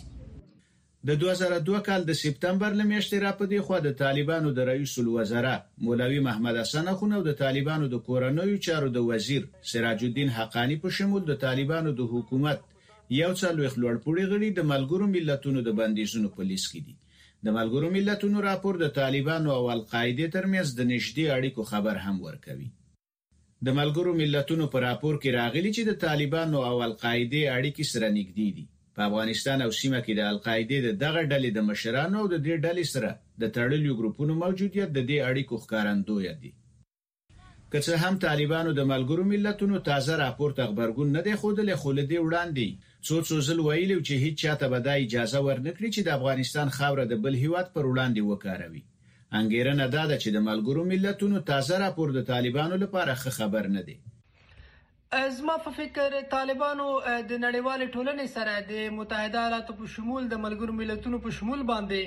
د 1.08 1.14
2002 1.22 1.80
کال 1.88 2.04
د 2.06 2.14
سپتمبر 2.20 2.76
له 2.78 2.84
میاشتې 2.92 3.18
را 3.24 3.32
پدې 3.42 3.58
خو 3.66 3.78
د 3.88 3.92
طالبانو 3.98 4.54
د 4.60 4.64
رئیس 4.70 4.94
الوزرا 5.04 5.52
مولوی 5.88 6.22
محمد 6.28 6.58
حسن 6.62 6.88
اخون 6.94 7.12
او 7.18 7.20
د 7.28 7.36
طالبانو 7.42 7.90
د 7.92 8.00
کورنوي 8.08 8.56
چارو 8.70 8.88
د 8.96 9.04
وزیر 9.12 9.44
سراج 9.74 10.06
الدین 10.10 10.32
حقانی 10.40 10.78
په 10.86 10.94
شمول 11.00 11.24
د 11.28 11.38
طالبانو 11.46 11.94
د 12.02 12.08
حکومت 12.16 12.66
یو 13.18 13.36
څلوي 13.42 13.70
خلوړ 13.76 14.02
پوری 14.08 14.26
غړي 14.32 14.50
د 14.60 14.68
ملګرو 14.74 15.12
ملتونو 15.18 15.66
د 15.68 15.78
بندیزونو 15.84 16.32
پولیس 16.42 16.68
کې 16.74 16.82
دي 16.86 17.24
د 17.50 17.58
ملګرو 17.62 17.94
ملتونو 18.00 18.44
راپور 18.50 18.82
د 18.86 18.94
طالبانو 19.00 19.56
او 19.60 19.70
القاعده 19.78 20.28
ترمنځ 20.38 20.76
د 20.80 20.90
نږدې 20.94 21.26
اړیکو 21.40 21.70
خبر 21.74 22.02
هم 22.08 22.16
ورکوي 22.30 22.72
د 23.70 23.78
ملګرو 23.84 24.18
ملتونو 24.24 24.72
په 24.78 24.86
راپور 24.92 25.18
کې 25.24 25.42
راغلي 25.42 25.72
چې 25.74 25.90
د 25.92 26.02
طالبانو 26.08 26.64
او 26.72 26.76
القاعده 26.88 27.60
اړیکې 27.60 27.94
سره 27.96 28.10
نږدې 28.20 28.56
دي 28.58 28.68
په 28.96 29.02
افغانستان 29.12 29.58
او 29.66 29.72
سیمه 29.80 30.00
کې 30.06 30.14
د 30.16 30.22
القاعده 30.34 30.78
د 30.84 30.90
دغه 31.04 31.22
ډلې 31.32 31.50
د 31.54 31.60
مشرانو 31.70 32.18
او 32.22 32.28
د 32.34 32.36
دې 32.46 32.56
ډلې 32.66 32.86
سره 32.94 33.10
د 33.42 33.44
تړلیو 33.56 33.98
ګروپونو 34.00 34.34
موجودیت 34.44 34.90
د 34.94 35.00
دې 35.10 35.18
اړیکو 35.30 35.56
ښکارندوی 35.64 36.26
دی 36.42 36.52
که 37.72 37.80
څه 37.86 37.94
هم 38.04 38.16
طالبانو 38.28 38.70
د 38.76 38.82
ملګرو 38.94 39.24
ملتونو 39.34 39.76
تازه 39.90 40.14
راپورته 40.26 40.62
خبرګون 40.70 41.10
نه 41.18 41.22
دی 41.28 41.34
خوده 41.42 41.64
خو 41.82 41.90
له 42.00 42.04
دې 42.12 42.20
وړاندې 42.28 42.68
څو 43.08 43.16
څو 43.28 43.36
ځل 43.48 43.60
ویلو 43.68 43.98
چې 44.08 44.14
هیڅ 44.24 44.36
چاته 44.44 44.66
به 44.72 44.80
د 44.82 44.90
اجازه 45.04 45.40
ورنکړي 45.48 45.90
چې 45.96 46.02
د 46.06 46.10
افغانستان 46.18 46.68
خاوره 46.78 47.04
د 47.08 47.14
بل 47.24 47.34
هیواد 47.44 47.68
پر 47.76 47.84
وړاندې 47.92 48.22
وکاروي 48.30 48.84
انګیرنه 49.40 49.86
دا 49.96 50.04
ده 50.12 50.16
چې 50.24 50.30
د 50.36 50.40
ملګرو 50.50 50.82
ملتونو 50.92 51.38
تازه 51.52 51.76
راپور 51.86 52.08
د 52.14 52.20
طالبانو 52.32 52.76
لپاره 52.84 53.12
ښه 53.22 53.30
خبر 53.40 53.64
نه 53.78 53.82
دی 53.90 53.98
زما 55.38 55.56
په 55.66 55.72
فکر 55.80 56.16
طالبانو 56.36 56.86
د 57.30 57.32
نړیوال 57.46 57.82
ټولنې 57.96 58.28
سره 58.36 58.54
د 58.72 58.74
متحده 58.98 59.40
ایالاتو 59.42 59.78
په 59.82 59.86
شمول 59.96 60.24
د 60.30 60.36
ملګرو 60.46 60.78
ملتونو 60.82 61.18
په 61.26 61.30
شمول 61.38 61.62
باندې 61.72 62.02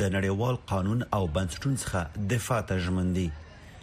د 0.00 0.14
نړیوال 0.18 0.62
قانون 0.74 1.04
او 1.18 1.22
بنسټونو 1.38 1.76
څخه 1.86 2.28
دفاع 2.34 2.60
ته 2.70 2.78
ژمن 2.86 3.12
دي 3.18 3.30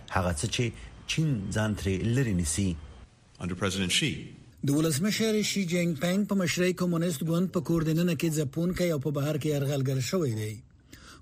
هغه 0.09 0.33
څه 0.39 0.47
چې 0.55 0.65
چین 1.13 1.39
ځان 1.51 1.75
ترې 1.81 1.95
لری 2.19 2.33
نیسي 2.43 2.69
under 3.43 3.55
president 3.63 3.91
xi 3.99 4.11
د 4.69 4.73
ولسمشر 4.77 5.35
شي 5.49 5.61
جینګ 5.69 5.93
پنګ 6.01 6.25
په 6.31 6.35
مشرۍ 6.39 6.73
کمونیست 6.79 7.21
ګوند 7.29 7.47
په 7.53 7.59
کوردیننه 7.67 8.13
کې 8.21 8.33
ځپون 8.39 8.73
کوي 8.79 8.89
او 8.95 8.99
په 9.05 9.11
بهر 9.17 9.35
کې 9.41 9.55
ارغلګل 9.59 10.01
شوې 10.09 10.33
دی 10.39 10.53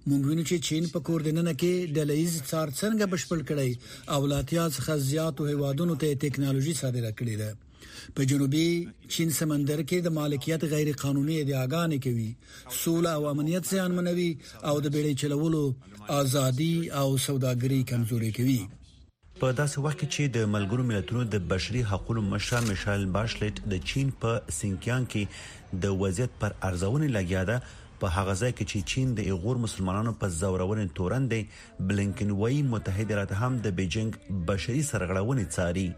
مونږ 0.09 0.21
وینو 0.27 0.43
چې 0.49 0.57
چین 0.69 0.83
په 0.95 0.99
کوردیننه 1.09 1.53
کې 1.61 1.73
د 1.97 2.09
لایز 2.09 2.33
څار 2.49 2.67
څنګه 2.79 3.05
بشپړ 3.13 3.39
کړي 3.49 3.71
او 4.15 4.19
لاتیا 4.31 4.65
څخه 4.77 4.93
زیات 5.11 5.35
هیوادونو 5.51 5.93
ته 6.01 6.17
ټکنالوژي 6.23 6.73
صادره 6.81 7.11
کړې 7.19 7.35
ده 7.41 7.49
په 8.17 8.21
جنوبي 8.31 8.67
چین 9.13 9.29
سمندر 9.39 9.79
کې 9.89 9.97
د 10.07 10.15
مالکیت 10.19 10.61
غیر 10.73 10.89
قانوني 11.03 11.37
ادعاګانې 11.43 11.99
کوي 12.07 12.29
سوله 12.83 13.11
او 13.19 13.23
امنیت 13.33 13.63
ځانمنوي 13.73 14.31
او 14.69 14.75
د 14.83 14.87
بیړۍ 14.93 15.13
چلولو 15.23 15.63
ازادي 16.19 16.73
او 17.03 17.07
سوداګري 17.27 17.81
کمزوري 17.93 18.31
کوي 18.39 18.61
په 19.41 19.55
داسې 19.57 19.81
وخت 19.83 19.99
کې 19.99 20.07
چې 20.13 20.31
د 20.37 20.47
ملګرو 20.53 20.85
ملتونو 20.87 21.25
د 21.33 21.43
بشري 21.51 21.81
حقوقو 21.89 22.23
مشر 22.31 22.65
میشل 22.69 23.05
باشلټ 23.17 23.61
د 23.73 23.85
چین 23.91 24.07
په 24.23 24.55
سینکیان 24.57 25.03
کې 25.11 25.79
د 25.83 25.99
وضعیت 26.01 26.33
پر 26.41 26.55
ارزونه 26.69 27.09
لګیا 27.17 27.43
ده 27.49 27.77
په 28.01 28.11
هغه 28.15 28.33
ځای 28.41 28.57
کې 28.57 28.71
چې 28.71 28.89
چین 28.93 29.13
د 29.19 29.29
ایغور 29.33 29.61
مسلمانانو 29.67 30.13
په 30.23 30.35
زورونې 30.39 30.91
تورن 30.99 31.29
دی 31.35 31.39
بلینکن 31.91 32.33
وایي 32.41 32.59
متحده 32.71 33.15
ایالات 33.15 33.33
هم 33.43 33.57
د 33.67 33.75
بیجینګ 33.81 34.43
بشري 34.51 34.83
سرغړونې 34.91 35.57
څاري 35.57 35.89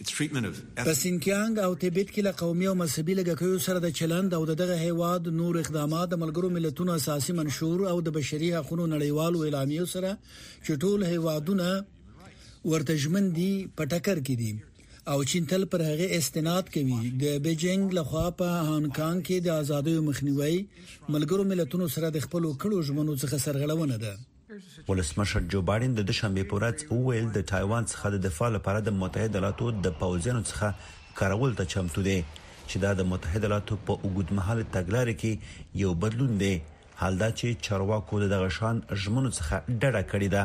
په 0.00 0.92
سینکیانګ 0.98 1.62
او 1.68 1.72
تبت 1.84 2.10
کې 2.10 2.26
له 2.26 2.32
قومي 2.42 2.68
او 2.72 2.74
مذهبي 2.82 3.16
لګکیو 3.22 3.62
سره 3.68 3.82
د 3.86 3.94
چلند 4.02 4.36
او 4.40 4.42
دغه 4.50 4.76
هیواد 4.82 5.30
نور 5.40 5.58
اقدامات 5.62 6.12
د 6.12 6.20
ملګرو 6.24 6.52
ملتونو 6.58 6.96
اساسي 7.00 7.36
منشور 7.40 7.84
او 7.94 7.96
د 8.10 8.12
بشري 8.18 8.52
حقوقو 8.58 8.86
نړیوالو 8.92 9.44
اعلامیو 9.48 9.88
سره 9.96 10.12
چې 10.18 10.78
ټول 10.84 11.08
هیوادونه 11.12 11.68
ورته 12.68 12.94
ژمن 13.02 13.30
دي 13.36 13.50
په 13.76 13.84
ټکر 13.92 14.18
کې 14.26 14.36
دي 14.38 14.50
او 15.12 15.22
چین 15.32 15.46
تل 15.52 15.64
پر 15.74 15.80
هغه 15.84 16.08
استناد 16.16 16.66
کوي 16.74 16.98
د 17.22 17.38
بیجینګ 17.46 17.92
لخوا 17.98 18.24
په 18.42 18.48
هانګ 18.68 18.92
کانګ 18.98 19.22
کې 19.26 19.38
د 19.46 19.48
ازادۍ 19.60 19.94
مخنیوي 20.08 20.66
ملګرو 21.14 21.44
ملتونو 21.54 21.88
سره 21.94 22.10
د 22.18 22.26
خپل 22.26 22.42
کړو 22.64 22.82
ژمنو 22.90 23.16
څخه 23.22 23.38
سرغړونه 23.44 23.96
ده 24.04 24.90
ولسمشر 24.90 25.46
جو 25.54 25.62
بایدن 25.72 25.94
د 26.02 26.10
شنبه 26.20 26.44
پورات 26.52 26.84
ویل 26.92 27.30
د 27.38 27.48
تایوان 27.54 27.84
څخه 27.92 28.12
د 28.16 28.22
دفاع 28.28 28.48
لپاره 28.58 28.80
د 28.88 28.96
متحده 29.00 29.38
ایالاتو 29.42 29.72
د 29.88 29.96
پوځونو 30.04 30.44
څخه 30.52 31.18
کارول 31.22 31.56
ته 31.60 31.70
چمتو 31.76 32.06
دي 32.08 32.18
چې 32.68 32.76
دا 32.86 32.92
د 33.00 33.10
متحده 33.14 33.46
ایالاتو 33.50 33.80
په 33.90 34.02
اوږدمهاله 34.02 34.72
تګلارې 34.76 35.20
کې 35.24 35.84
یو 35.84 35.94
بدلون 36.06 36.36
دی 36.44 36.54
حال 37.02 37.20
دا 37.24 37.28
چې 37.36 37.68
چارواکو 37.68 38.22
د 38.34 38.42
غشان 38.46 38.84
ژمنو 39.04 39.32
څخه 39.38 39.78
ډډه 39.78 40.10
کړې 40.10 40.28
ده 40.34 40.44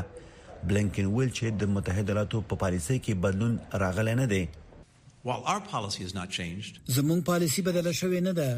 بلنکن 0.68 1.06
ویل 1.16 1.30
چې 1.38 1.46
د 1.62 1.64
متحده 1.76 2.10
ایالاتو 2.12 2.38
په 2.52 2.56
پالیسۍ 2.64 2.98
کې 3.06 3.14
بدلون 3.26 3.54
راغلی 3.84 4.16
نه 4.22 4.28
دی 4.34 4.44
زموږ 6.96 7.20
پالیسی 7.32 7.62
بدله 7.68 7.94
شوې 8.00 8.22
نه 8.28 8.34
ده 8.40 8.50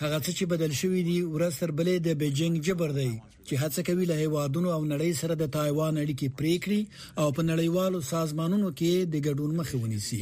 هغه 0.00 0.16
څه 0.24 0.32
چې 0.38 0.46
بدل 0.52 0.72
شوی 0.78 1.02
دی 1.04 1.16
ورسره 1.34 1.74
بلې 1.76 1.92
د 2.06 2.16
بیجینګ 2.22 2.64
جبر 2.66 2.90
دی 2.96 3.06
چې 3.12 3.60
هڅه 3.60 3.82
کوي 3.88 4.08
له 4.10 4.16
هوادونو 4.26 4.72
او 4.76 4.80
نړۍ 4.92 5.12
سره 5.20 5.36
د 5.42 5.46
تایوان 5.56 6.00
اړیکې 6.02 6.34
پریکړي 6.40 6.80
او 7.22 7.26
په 7.38 7.44
نړیوالو 7.50 8.00
سازمانونو 8.08 8.72
کې 8.80 9.08
د 9.14 9.24
ګډون 9.26 9.54
مخه 9.60 9.80
ونیسي 9.84 10.20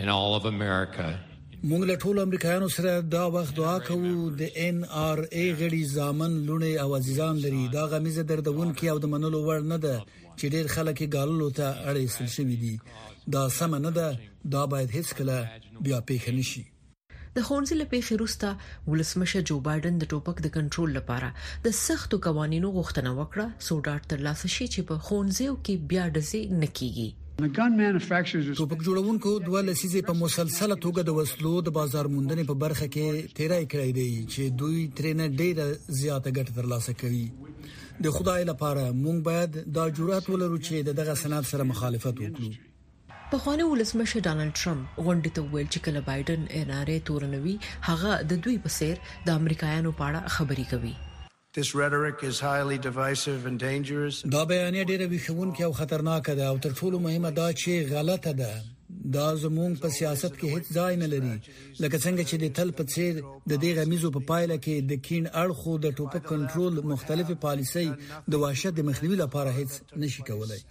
and 0.00 0.16
all 0.18 0.32
of 0.42 0.52
America 0.56 1.08
مونږ 1.70 1.84
له 1.90 1.96
ټولو 2.02 2.20
امریکایانو 2.26 2.66
سره 2.76 2.92
دا 3.12 3.22
وخت 3.34 3.56
دعا 3.58 3.76
کوو 3.84 4.12
د 4.40 4.58
ان 4.66 4.82
ار 5.08 5.18
ای 5.36 5.46
غړي 5.60 5.82
ځامن 5.96 6.32
لونه 6.48 6.68
او 6.82 6.88
عزیزان 6.98 7.36
لري 7.44 7.64
دا 7.74 7.84
غمیزه 7.92 8.22
دردونکې 8.30 8.86
او 8.92 8.98
د 9.04 9.12
منلو 9.14 9.38
وړ 9.46 9.60
نه 9.72 9.78
ده 9.86 9.96
چې 10.38 10.46
ډېر 10.54 10.66
خلک 10.74 10.96
یې 11.02 11.08
غاللو 11.16 11.48
ته 11.58 11.66
اړ 11.90 11.94
ایستل 12.02 12.28
شوی 12.36 12.56
دي 12.66 12.74
دا 13.34 13.46
سم 13.58 13.74
نه 13.88 13.92
ده 13.98 14.08
دا 14.56 14.62
باید 14.72 14.88
هیڅ 15.00 15.08
کله 15.20 15.36
بیا 15.88 15.98
پیښ 16.08 16.22
نشي 16.38 16.62
د 17.36 17.44
خونځې 17.48 17.74
لپاره 17.82 18.02
خیروستا 18.08 18.50
ولسمشه 18.90 19.42
جو 19.48 19.60
بایدن 19.66 19.98
د 20.02 20.10
ټوپک 20.14 20.36
د 20.44 20.56
کنټرول 20.56 20.90
لپاره 21.00 21.28
د 21.68 21.76
سختو 21.84 22.20
قوانینو 22.28 22.68
غوښتنه 22.78 23.10
وکړه 23.20 23.46
سو 23.68 23.80
ډاټ 23.86 24.02
تر 24.14 24.18
لاسه 24.30 24.48
شي 24.56 24.66
چې 24.74 24.88
په 24.90 25.04
خونځیو 25.08 25.52
کې 25.66 25.92
بیا 25.92 26.04
دزي 26.18 26.42
نکېږي 26.62 27.10
ټوپک 27.40 28.80
جوړونکو 28.84 29.30
دوه 29.46 29.60
لسیزې 29.64 30.00
په 30.10 30.14
مسلسله 30.20 30.76
توګه 30.84 31.02
د 31.06 31.10
وسلو 31.18 31.52
د 31.66 31.72
بازار 31.78 32.08
موندنې 32.14 32.44
په 32.50 32.54
برخه 32.62 32.86
کې 32.92 33.32
تیرای 33.40 33.64
کړی 33.72 33.90
دی 33.98 34.10
چې 34.32 34.42
دوی 34.62 34.78
ترنه 35.00 35.26
ډیره 35.40 35.66
زیاته 36.00 36.30
ګټه 36.38 36.52
ترلاسه 36.58 36.94
کوي 37.00 37.26
د 38.06 38.14
خدای 38.16 38.42
لپاره 38.50 38.84
مونږ 39.04 39.18
باید 39.28 39.52
دا 39.78 39.84
جرأت 39.98 40.24
ولرو 40.34 40.58
چې 40.60 40.98
دغه 41.00 41.14
سند 41.22 41.44
سره 41.52 41.70
مخالفت 41.72 42.16
وکړو 42.18 42.50
په 43.32 43.42
خوانه 43.42 43.64
ولسمشر 43.72 44.24
ډانلډ 44.26 44.54
ټرمپ 44.62 45.04
غونډې 45.06 45.30
ته 45.36 45.52
ویل 45.52 45.68
چې 45.74 45.84
کله 45.88 46.00
بایدن 46.08 46.48
ان 46.60 46.72
ار 46.80 46.88
ای 46.94 47.00
تورنوي 47.10 47.58
هغه 47.90 48.12
د 48.32 48.46
دوی 48.48 48.56
په 48.68 48.74
سیر 48.78 48.96
د 49.28 49.38
امریکایانو 49.40 49.94
په 50.00 50.08
اړه 50.08 50.34
خبري 50.38 50.66
کوي 50.72 50.94
دا 51.58 51.62
بیانیه 51.72 52.80
ډیره 52.88 53.36
ویښونکې 55.12 55.62
او 55.66 55.72
خطرناکه 55.80 56.32
ده 56.40 56.44
او 56.52 56.56
تر 56.66 56.72
ټولو 56.80 56.96
مهمه 57.06 57.30
دا 57.40 57.48
چې 57.60 57.72
غلطه 57.92 58.32
ده 58.40 58.52
دا 59.16 59.28
زموږ 59.44 59.72
په 59.82 59.88
سیاست 59.98 60.32
کې 60.38 60.46
هیڅ 60.54 60.64
ځای 60.78 60.92
نه 61.02 61.06
لري 61.14 61.34
لکه 61.82 61.98
څنګه 62.04 62.22
چې 62.30 62.36
د 62.44 62.46
تل 62.60 62.68
په 62.80 62.84
څیر 62.92 63.12
د 63.50 63.52
دې 63.62 63.70
غمیزو 63.78 64.10
په 64.18 64.22
پایله 64.30 64.56
کې 64.64 64.74
د 64.92 64.94
کین 65.08 65.24
اړخو 65.42 65.72
د 65.84 65.86
ټوپک 65.98 66.22
کنټرول 66.34 66.72
مختلفې 66.94 67.36
پالیسۍ 67.48 67.86
د 68.34 68.36
واشه 68.46 68.70
د 68.78 68.80
مخنیوي 68.92 69.18
لپاره 69.24 69.50
هیڅ 69.58 69.70
نشي 70.06 70.22
کولای 70.30 70.60
د 70.62 70.64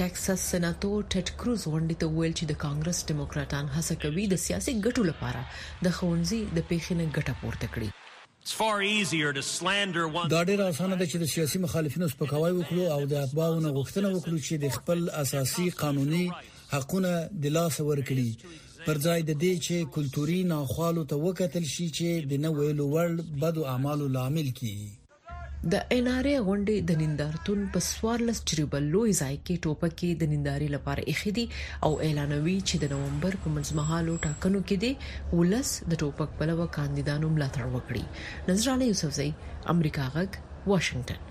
ټکساس 0.00 0.40
سېناتور 0.50 0.98
ټټ 1.12 1.26
کروز 1.40 1.68
غونډې 1.70 1.96
ته 2.00 2.06
ویل 2.16 2.34
چې 2.38 2.44
د 2.52 2.54
کانګرس 2.64 2.98
دیموکراتان 3.10 3.64
هڅه 3.76 3.94
کوي 4.04 4.24
د 4.32 4.34
سیاسي 4.46 4.72
ګټو 4.86 5.02
لپاره 5.10 5.42
د 5.88 5.90
خونځي 5.98 6.40
د 6.56 6.58
پیښې 6.70 6.92
نه 7.00 7.04
ګټه 7.16 7.34
پورته 7.42 7.66
کړي 7.76 7.88
دا 8.52 10.40
ډېر 10.48 10.60
اسانه 10.62 10.96
ده 11.00 11.06
چې 11.10 11.16
د 11.20 11.24
سیاسي 11.34 11.58
مخالفینو 11.64 12.08
سپکاوی 12.14 12.50
وکړو 12.56 12.84
او 12.94 13.00
د 13.12 13.14
اتباعونو 13.26 13.68
غوښتنه 13.76 14.08
وکړو 14.10 14.38
چې 14.46 14.54
د 14.64 14.66
خپل 14.76 14.98
اساسي 15.22 15.66
قانوني 15.82 16.24
حقونه 16.74 17.12
د 17.42 17.44
لاس 17.56 17.74
ورکړي 17.88 18.30
پر 18.86 18.96
ځای 19.06 19.20
د 19.24 19.32
دې 19.42 19.54
چې 19.66 19.76
کلتوري 19.94 20.40
ناخوالو 20.54 21.02
ته 21.10 21.16
وکتل 21.26 21.64
شي 21.74 21.86
چې 21.98 22.08
د 22.30 22.44
نوې 22.46 22.68
لوړ 22.80 23.08
بدو 23.44 23.62
اعمالو 23.72 24.06
لامل 24.16 24.48
کیږي 24.60 24.90
د 25.72 25.92
ان 25.94 26.08
ار 26.12 26.26
ای 26.30 26.32
غونډې 26.46 26.76
د 26.88 26.92
نندارتون 27.02 27.60
په 27.74 27.78
14 28.14 28.40
تجربه 28.48 28.78
لوی 28.92 29.10
ځای 29.20 29.36
کې 29.44 29.60
ټوپکې 29.66 30.10
د 30.22 30.30
ننداري 30.32 30.66
لپاره 30.74 31.04
اخیدي 31.12 31.44
او 31.86 31.90
اعلانوي 32.06 32.56
چې 32.68 32.76
د 32.82 32.88
نومبر 32.92 33.32
په 33.44 33.48
منځمهالو 33.54 34.16
ټاکنو 34.26 34.58
کې 34.70 34.76
دي 34.82 34.90
ولس 35.38 35.68
د 35.92 35.94
ټوپک 36.02 36.30
په 36.40 36.44
لور 36.50 36.66
کاندیدانو 36.76 37.26
ملاتړ 37.36 37.64
وکړي 37.76 38.50
نظرانه 38.50 38.88
یوسفزئی 38.88 39.30
امریکا 39.74 40.08
غک 40.16 40.36
واشنگټن 40.72 41.22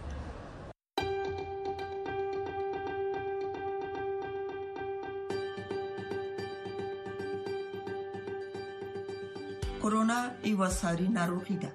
کرونا 9.86 10.17
یو 10.54 10.60
ساري 10.82 11.08
ناروغي 11.19 11.58
ده 11.67 11.72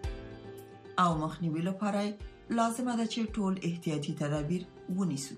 او 1.05 1.09
مخنیوي 1.23 1.63
لپاره 1.71 2.03
لازمه 2.57 2.93
ده 2.99 3.07
چې 3.13 3.25
ټول 3.37 3.59
احتیاطي 3.69 4.13
تدابیر 4.19 4.63
ونیسو 4.99 5.35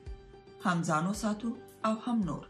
هم 0.67 0.83
ځان 0.89 1.07
وساتو 1.11 1.49
او 1.89 1.93
هم 2.07 2.19
نور 2.27 2.45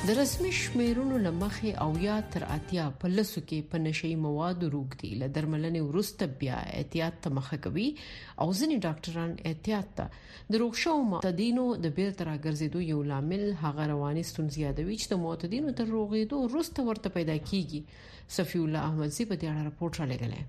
د 0.07 0.11
رسمي 0.17 0.49
شمیرونو 0.55 1.17
لمخې 1.25 1.69
او 1.83 1.85
یا 2.01 2.15
تر 2.33 2.43
اتیا 2.55 2.83
په 3.03 3.09
لسو 3.11 3.41
کې 3.49 3.59
په 3.69 3.79
نشي 3.85 4.09
موادو 4.25 4.67
روغتي 4.73 5.07
ل 5.21 5.29
درملنې 5.37 5.81
ورسته 5.85 6.27
بیا 6.41 6.57
احتیاط 6.79 7.15
ته 7.23 7.31
مخه 7.37 7.57
کوي 7.63 7.85
او 7.85 8.51
ځینې 8.59 8.77
ډاکټران 8.85 9.31
احتیاط 9.51 9.89
ته 10.01 10.51
د 10.55 10.61
روغ 10.63 10.77
شو 10.81 10.93
معتدینو 11.13 11.63
د 11.85 11.93
بیرته 12.01 12.27
راګرځېدو 12.29 12.83
یو 12.91 12.99
لامل 13.13 13.45
هغه 13.63 13.87
رواني 13.93 14.25
ستونزې 14.31 14.63
یادوي 14.65 14.99
چې 15.01 15.07
د 15.13 15.21
معتدینو 15.25 15.73
تر 15.81 15.89
روغېدو 15.95 16.35
ورسته 16.43 16.87
ورته 16.91 17.13
پیدا 17.17 17.39
کیږي 17.47 18.29
صفی 18.37 18.63
الله 18.67 18.85
احمد 18.91 19.17
زی 19.17 19.27
په 19.33 19.41
دې 19.41 19.57
اړه 19.57 19.71
راپورټ 19.71 20.03
را 20.03 20.05
لګلې 20.13 20.41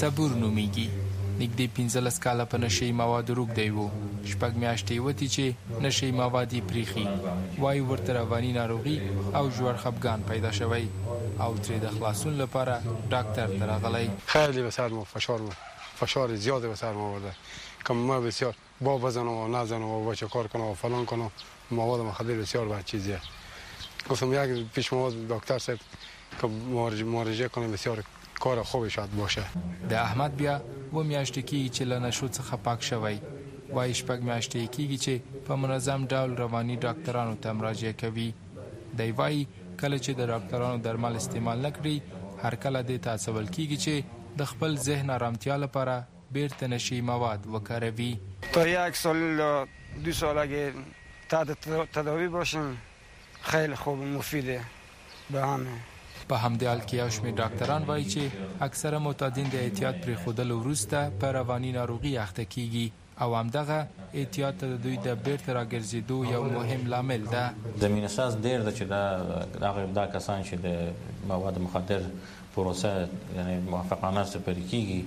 صبر 0.00 0.30
نوميږي 0.44 0.88
نږدې 1.40 1.66
15 1.74 2.22
کاله 2.24 2.44
په 2.52 2.56
نشي 2.62 2.86
مواد 3.00 3.26
روږدی 3.38 3.68
وو 3.70 3.86
شپږ 4.30 4.52
میاشتې 4.62 4.96
وتی 5.06 5.28
چې 5.34 5.84
نشي 5.84 6.08
مواد 6.20 6.52
یې 6.52 6.66
پریخي 6.70 7.04
وای 7.62 7.80
ورته 7.90 8.12
رواني 8.18 8.50
ناروغي 8.56 8.94
او 9.38 9.42
جوړ 9.58 9.74
خپګان 9.84 10.26
پیدا 10.30 10.50
شوی 10.58 10.84
او 11.44 11.50
ترې 11.64 11.78
د 11.84 11.94
خلاصون 11.98 12.34
لپاره 12.42 12.74
ډاکټر 13.14 13.48
ته 13.58 13.66
راغلی 13.72 14.08
خیلی 14.32 14.62
به 14.66 14.70
سر 14.78 14.88
مو 14.96 15.04
فشار 15.12 15.42
و 15.46 15.50
فشار 16.00 16.34
زیاد 16.46 16.62
به 16.70 16.74
سر 16.82 16.98
آورده 17.06 17.32
کم 17.90 17.96
ما 18.10 18.18
بسیار 18.26 18.54
با 18.88 18.98
بزنم 19.06 19.28
و 19.44 19.48
نزنم 19.58 19.88
و 19.98 20.02
بچه 20.10 20.28
کار 20.36 20.46
کنم 20.54 20.70
و 20.74 20.78
فلان 20.84 21.04
کنم 21.14 21.30
مواد 21.82 22.00
مخدر 22.10 22.34
بسیار 22.44 22.68
بد 22.74 22.84
چیزیه 22.94 23.20
گفتم 24.10 24.38
یک 24.56 24.60
پیش 24.78 24.92
مواد 24.98 25.14
دکتر 25.34 25.58
صاحب 25.68 25.78
که 26.40 26.46
مارج 26.76 27.02
مارجه 27.16 27.48
کنه 27.48 27.68
بسیار 27.78 28.04
کار 28.38 28.62
خوبی 28.62 28.90
شاید 28.90 29.16
باشه 29.16 29.42
د 29.90 29.92
احمد 29.92 30.36
بیا 30.36 30.60
و 30.94 30.98
میاشتې 31.04 31.42
کیږي 31.48 31.70
چې 31.76 31.84
له 31.90 31.98
نشو 32.06 32.28
څخه 32.28 32.56
پاک 32.66 32.82
شوی 32.90 33.16
وای 33.70 33.94
شپږ 34.00 34.18
میاشتې 34.28 34.68
کیږي 34.74 34.98
چې 35.04 35.44
په 35.48 35.56
منظم 35.62 36.06
ډول 36.12 36.36
رواني 36.42 36.76
ډاکټرانو 36.86 37.34
ته 37.42 37.52
مراجعه 37.60 37.92
کوي 38.02 38.28
دی 39.00 39.10
وای 39.18 39.42
کله 39.80 39.98
چې 39.98 40.12
د 40.20 40.30
ډاکټرانو 40.32 40.78
درمل 40.86 41.16
استعمال 41.22 41.66
نکړي 41.66 42.24
هر 42.44 42.54
کله 42.66 42.82
د 42.92 43.02
تاسول 43.08 43.46
کیږي 43.46 43.78
چې 43.88 44.38
د 44.40 44.50
خپل 44.52 44.76
ذهن 44.88 45.10
آرامتیا 45.18 45.56
لپاره 45.64 45.96
بیرته 46.36 46.66
نشي 46.72 47.00
مواد 47.10 47.46
وکاروي 47.56 48.10
تا 48.56 48.66
یک 48.70 48.96
سال 49.02 49.22
دو 50.06 50.12
سال 50.22 50.38
اگه 50.38 50.72
تحت 51.28 51.70
تداوی 51.98 52.28
باشیم 52.38 52.66
خیلی 53.52 53.74
خوب 53.84 53.98
مفیده 54.16 54.58
به 55.30 55.42
همه 55.50 55.78
په 56.28 56.36
همدې 56.44 56.64
حال 56.70 56.80
کې 56.88 56.96
یو 57.02 57.10
شمېر 57.16 57.34
ډاکټران 57.42 57.82
وایي 57.90 58.06
چې 58.12 58.22
اکثره 58.66 58.98
معتادین 59.06 59.46
د 59.52 59.56
احتیاط 59.66 59.96
پرې 60.02 60.14
خودل 60.24 60.50
وروسته 60.60 60.98
په 61.22 61.26
رواني 61.38 61.70
ناروغي 61.78 62.12
اخته 62.24 62.44
کیږي 62.54 62.86
او 63.26 63.28
همدغه 63.40 63.78
احتیاط 64.22 64.56
د 64.64 64.74
دوی 64.88 64.96
د 65.06 65.16
بیرته 65.24 65.50
راګرځېدو 65.58 66.16
یو 66.34 66.42
مهم 66.58 66.82
لامل 66.94 67.22
ده 67.34 67.44
زمينه 67.86 68.08
ساز 68.16 68.32
ډیر 68.48 68.58
ده 68.68 68.72
چې 68.78 68.84
دا 68.94 69.02
هغه 69.70 69.82
دا 70.02 70.06
کسان 70.18 70.38
چې 70.50 70.54
د 70.68 71.26
مواد 71.32 71.56
مخدر 71.66 72.00
پروسه 72.54 72.94
یعنی 73.40 73.54
موافقانه 73.72 74.24
سپری 74.36 74.64
کیږي 74.70 75.00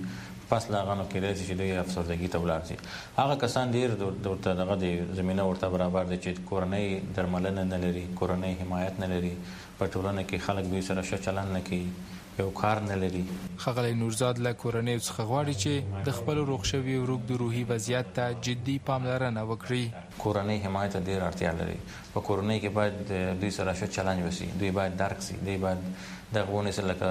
پس 0.52 0.66
لا 0.72 0.80
غنو 0.88 1.04
کېدای 1.12 1.34
شي 1.40 1.44
چې 1.48 1.54
دوی 1.60 1.72
افسردګي 1.82 2.28
ته 2.32 2.38
ولاړ 2.42 2.60
شي 2.68 2.76
هغه 3.18 3.34
کسان 3.44 3.70
ډیر 3.78 3.94
دورته 4.26 4.54
دغه 4.62 4.74
د 4.84 5.10
زمينه 5.22 5.48
ورته 5.50 5.68
برابر 5.76 6.04
دي 6.12 6.18
چې 6.24 6.48
کورنۍ 6.50 7.00
درملنه 7.18 7.64
نه 7.74 7.84
لري 7.84 8.06
کورنۍ 8.18 8.54
حمایت 8.64 9.00
نه 9.04 9.14
لري 9.14 9.36
په 9.82 9.92
ټولنه 9.92 10.22
کې 10.28 10.38
خلک 10.48 10.66
به 10.72 10.80
سره 10.88 11.02
ښه 11.10 11.18
چلند 11.28 11.50
نه 11.56 11.60
کوي 11.68 11.84
یو 12.40 12.46
کار 12.60 12.80
نه 12.88 12.94
لري 13.02 13.22
خغلی 13.62 13.94
نورزاد 14.02 14.38
له 14.46 14.52
کورنۍ 14.62 14.98
څخه 15.06 15.22
غواړي 15.30 15.54
چې 15.62 15.72
د 16.10 16.16
خپل 16.18 16.36
روغ 16.50 16.60
شوی 16.72 16.96
ورګ 17.04 17.20
د 17.30 17.42
روحي 17.42 17.64
وضعیت 17.72 18.06
ته 18.20 18.26
جدي 18.48 18.76
پاملرنه 18.86 19.42
وکړي 19.50 19.84
کورنۍ 20.24 20.58
حمایت 20.68 20.94
ډیر 21.08 21.20
اړتیا 21.28 21.52
لري 21.60 21.76
په 22.12 22.20
کورنۍ 22.28 22.58
کې 22.62 22.70
باید 22.78 22.96
دوی 23.44 23.50
سره 23.58 23.72
ښه 23.82 23.86
چلند 23.98 24.20
وشي 24.28 24.46
دوی 24.62 24.70
باید 24.80 24.96
درک 25.04 25.18
شي 25.28 25.34
دوی 25.46 25.56
باید 25.66 25.78
د 26.34 26.48
غوونې 26.48 26.70
سره 26.70 26.86
لکه 26.92 27.08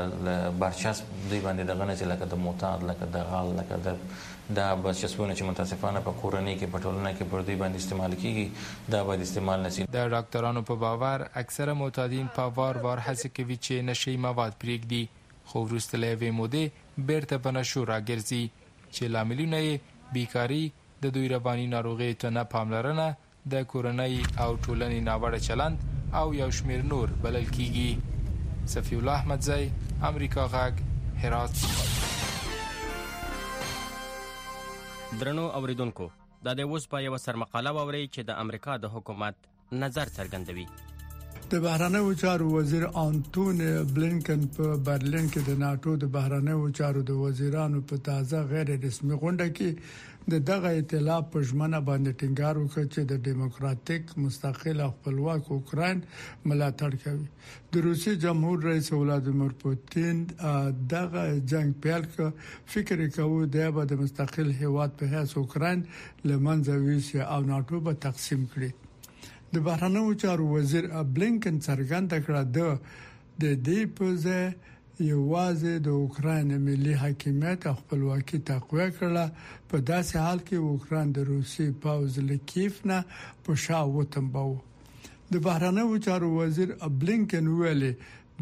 برچسب 0.65 1.05
دوی 1.29 1.39
باندې 1.45 1.63
د 1.69 1.71
غنې 1.79 1.95
سره 2.01 2.10
لکه 2.13 2.25
د 2.34 2.43
معتاد 2.45 2.79
لکه 2.91 3.05
د 3.05 3.15
غال 3.31 3.49
لکه 3.60 3.75
د 3.86 3.88
دا 4.56 4.75
به 4.75 4.93
چسبونه 4.93 5.36
چې 5.36 5.41
متاسفانه 5.49 5.99
په 6.08 6.12
کورنۍ 6.21 6.56
کې 6.60 6.69
په 6.73 6.80
ټولنه 6.84 7.12
کې 7.17 7.23
پر 7.32 7.41
دوی 7.49 7.56
باندې 7.62 7.77
استعمال 7.84 8.15
کیږي 8.15 8.91
دا 8.91 9.04
باید 9.10 9.21
استعمال 9.25 9.60
نشي 9.65 9.86
د 9.95 10.08
ډاکټرانو 10.13 10.62
په 10.69 10.75
باور 10.86 11.25
اکثره 11.43 11.73
معتادین 11.82 12.27
په 12.38 12.54
وار 12.58 12.82
وار 12.88 13.04
هڅه 13.08 13.30
کوي 13.38 13.58
چې 13.65 13.86
نشي 13.89 14.15
مواد 14.25 14.58
پرېږدي 14.63 15.51
خو 15.51 15.63
وروسته 15.65 16.01
له 16.04 16.12
وې 16.17 16.38
مودې 16.39 17.06
بیرته 17.12 17.41
په 17.47 17.56
نشو 17.60 17.86
راګرځي 17.91 18.43
چې 18.95 19.13
لاملونه 19.15 19.62
یې 19.65 20.15
بیکاری 20.17 20.63
د 21.04 21.15
دوی 21.17 21.27
رواني 21.36 21.67
ناروغي 21.75 22.13
ته 22.23 22.30
نه 22.39 22.43
پاملرنه 22.56 23.08
د 23.54 23.63
کورنۍ 23.75 24.15
او 24.43 24.58
ټولنې 24.58 24.99
ناوړه 25.10 25.39
چلند 25.49 25.86
او 26.21 26.25
یو 26.41 26.49
شمیر 26.62 26.82
نور 26.93 27.15
بلل 27.27 27.47
کیږي 27.58 28.71
صفی 28.75 28.95
الله 28.95 29.13
احمدزی 29.21 29.69
امریکا 30.12 30.45
غاګ 30.56 31.23
هرات 31.23 32.19
درنو 35.19 35.43
اوریدونکو 35.58 36.06
دا 36.45 36.52
د 36.60 36.62
اوس 36.69 36.84
په 36.91 36.97
یو 37.08 37.15
سرمقاله 37.26 37.71
ووري 37.78 38.04
چې 38.13 38.21
د 38.30 38.32
امریکا 38.43 38.74
د 38.80 38.86
حکومت 38.95 39.36
نظر 39.82 40.08
څرګندوي 40.17 40.65
د 41.51 41.59
بهرانه 41.63 42.01
چارو 42.19 42.45
وزیر 42.49 42.83
انټون 42.99 43.57
بلینکن 43.95 44.43
په 44.57 44.67
برلین 44.89 45.25
کې 45.31 45.41
د 45.47 45.57
ناتو 45.63 45.93
د 46.03 46.09
بهرانه 46.13 46.67
چارو 46.77 46.99
د 47.09 47.15
وزیرانو 47.23 47.79
په 47.89 47.97
تازه 48.09 48.43
غیر 48.51 48.69
رسمي 48.83 49.17
غونډه 49.23 49.47
کې 49.57 50.29
د 50.35 50.45
دغه 50.51 50.69
ائتلاف 50.77 51.25
په 51.33 51.41
ژمنه 51.49 51.81
باندې 51.89 52.21
ټینګار 52.21 52.61
وکړ 52.61 52.85
چې 52.93 53.05
د 53.11 53.27
دیموکراتیک 53.27 54.13
مستقل 54.27 54.83
او 54.85 54.87
خپلواک 54.93 55.49
اوکرين 55.55 56.03
ملاتړ 56.51 57.01
کوي 57.05 57.59
د 57.73 57.83
روسي 57.87 58.13
جمهور 58.27 58.63
رئیس 58.69 58.91
ولادیمیر 58.95 59.57
پوتین 59.65 60.21
دغه 60.95 61.25
جنگ 61.55 61.73
پیل 61.87 62.07
ک 62.15 62.31
فکر 62.77 63.03
کوي 63.19 63.51
د 63.57 63.91
مستقل 64.05 64.55
هیواد 64.63 64.95
په 65.03 65.11
هڅه 65.15 65.43
اوکرين 65.43 65.83
لمنځه 66.31 66.79
ویسي 66.87 67.21
او 67.35 67.41
ناتو 67.53 67.81
به 67.89 68.01
تقسیم 68.07 68.47
کړي 68.55 68.71
د 69.53 69.57
بهرنیو 69.63 70.11
چارو 70.23 70.43
وزیر 70.57 70.85
بلینکن 71.15 71.55
څرګنده 71.67 72.17
کړه 72.25 72.41
د 72.57 73.39
د 73.43 73.57
دې 73.67 73.81
پوزه 73.97 74.39
یوازې 75.11 75.73
د 75.85 75.89
اوکرين 76.01 76.49
ملي 76.67 76.93
حاکمیت 77.03 77.59
او 77.69 77.75
خپلواکي 77.81 78.39
تقویه 78.51 78.89
کړه 78.97 79.25
په 79.69 79.77
داسې 79.91 80.15
حال 80.25 80.39
کې 80.47 80.57
اوکرين 80.71 81.07
د 81.15 81.27
روسي 81.31 81.67
پاوز 81.85 82.17
لکیف 82.31 82.75
نه 82.91 82.99
په 83.45 83.57
شا 83.63 83.79
وتمبو 83.97 84.47
د 85.33 85.43
بهرنیو 85.47 85.97
چارو 86.07 86.29
وزیر 86.39 86.69
بلینکن 87.01 87.45
ویلي 87.59 87.93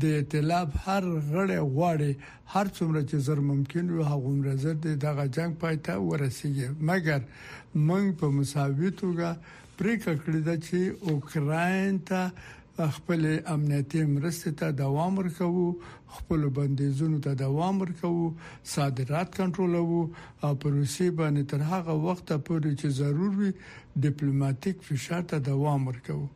د 0.02 0.04
ائتلاف 0.20 0.70
هر 0.86 1.04
غړی 1.32 1.60
غواړي 1.76 2.12
هر 2.54 2.66
څومره 2.78 3.00
چې 3.10 3.16
زر 3.28 3.40
ممکن 3.52 3.86
وي 3.94 4.04
هغومره 4.12 4.54
زر 4.64 4.76
دغه 5.08 5.24
جنگ 5.38 5.52
پای 5.62 5.76
ته 5.86 5.94
ورسیږي 6.10 6.68
مګر 6.90 7.20
موږ 7.88 8.06
په 8.20 8.28
مساوي 8.38 8.92
توګه 9.02 9.30
پریکړه 9.80 10.16
کړې 10.24 10.42
ده 10.48 10.56
چې 10.66 10.80
اوکرين 11.08 12.00
ته 12.10 12.22
خپل 12.98 13.22
امنیتي 13.56 14.02
مرستې 14.16 14.52
ته 14.60 14.68
دوام 14.84 15.18
ورکوو 15.22 15.66
خپل 16.16 16.42
بندیزونو 16.58 17.20
ته 17.26 17.32
دوام 17.44 17.82
ورکوو 17.84 18.28
صادرات 18.76 19.30
کنټرولوو 19.40 20.02
او 20.46 20.52
پر 20.62 20.72
روسي 20.80 21.10
باندې 21.20 21.44
تر 21.54 21.62
هغه 21.74 21.94
وخت 22.08 22.28
پورې 22.48 22.72
چې 22.82 22.98
ضروري 23.02 23.52
ډیپلوماټیک 24.08 24.76
فشار 24.90 25.24
ته 25.34 25.46
دوام 25.52 25.88
ورکوو 25.94 26.28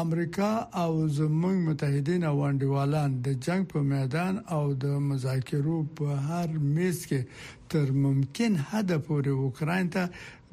امریکا 0.00 0.50
او 0.82 0.92
زموږ 1.18 1.56
متحدین 1.68 2.22
او 2.28 2.36
انډیوالان 2.48 3.10
د 3.26 3.34
جنگ 3.46 3.64
په 3.72 3.80
میدان 3.90 4.34
او 4.58 4.62
د 4.84 4.94
مذاکرو 5.08 5.78
په 5.98 6.06
هر 6.28 6.48
میز 6.76 7.00
کې 7.08 7.20
تر 7.74 7.92
ممکن 8.04 8.56
حد 8.70 8.90
پورې 9.06 9.30
اوکرين 9.44 9.90
ته 9.98 10.08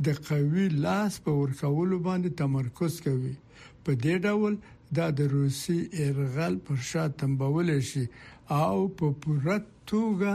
د 0.09 0.21
قوي 0.31 0.67
لاس 0.87 1.17
په 1.29 1.37
ورکولو 1.39 1.99
باندې 2.09 2.29
تمرکز 2.43 2.99
کوي 3.07 3.33
په 3.83 3.91
دې 4.03 4.15
ډول 4.27 4.57
دا 4.99 5.07
د 5.23 5.33
روسي 5.37 5.79
ارغل 6.09 6.53
پر 6.67 6.77
شا 6.91 7.05
تمبول 7.25 7.67
شي 7.91 8.05
او 8.61 8.75
په 8.97 9.07
پوره 9.23 9.57
توګه 9.89 10.33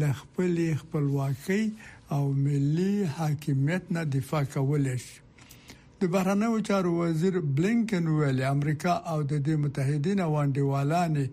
لخپل 0.00 0.54
خپلواکۍ 0.82 1.64
او 2.18 2.22
ملي 2.44 2.92
حاکمیت 3.18 3.84
نه 3.98 4.02
دفاع 4.14 4.44
کول 4.54 4.86
شي 5.06 5.18
د 6.02 6.08
بهرنیو 6.12 6.58
چارو 6.66 6.90
وزیر 6.98 7.34
بلینکن 7.56 8.06
ویل 8.18 8.38
امریکا 8.50 8.92
او 9.12 9.16
د 9.32 9.48
متحدینو 9.64 10.28
وانډیوالانه 10.34 11.24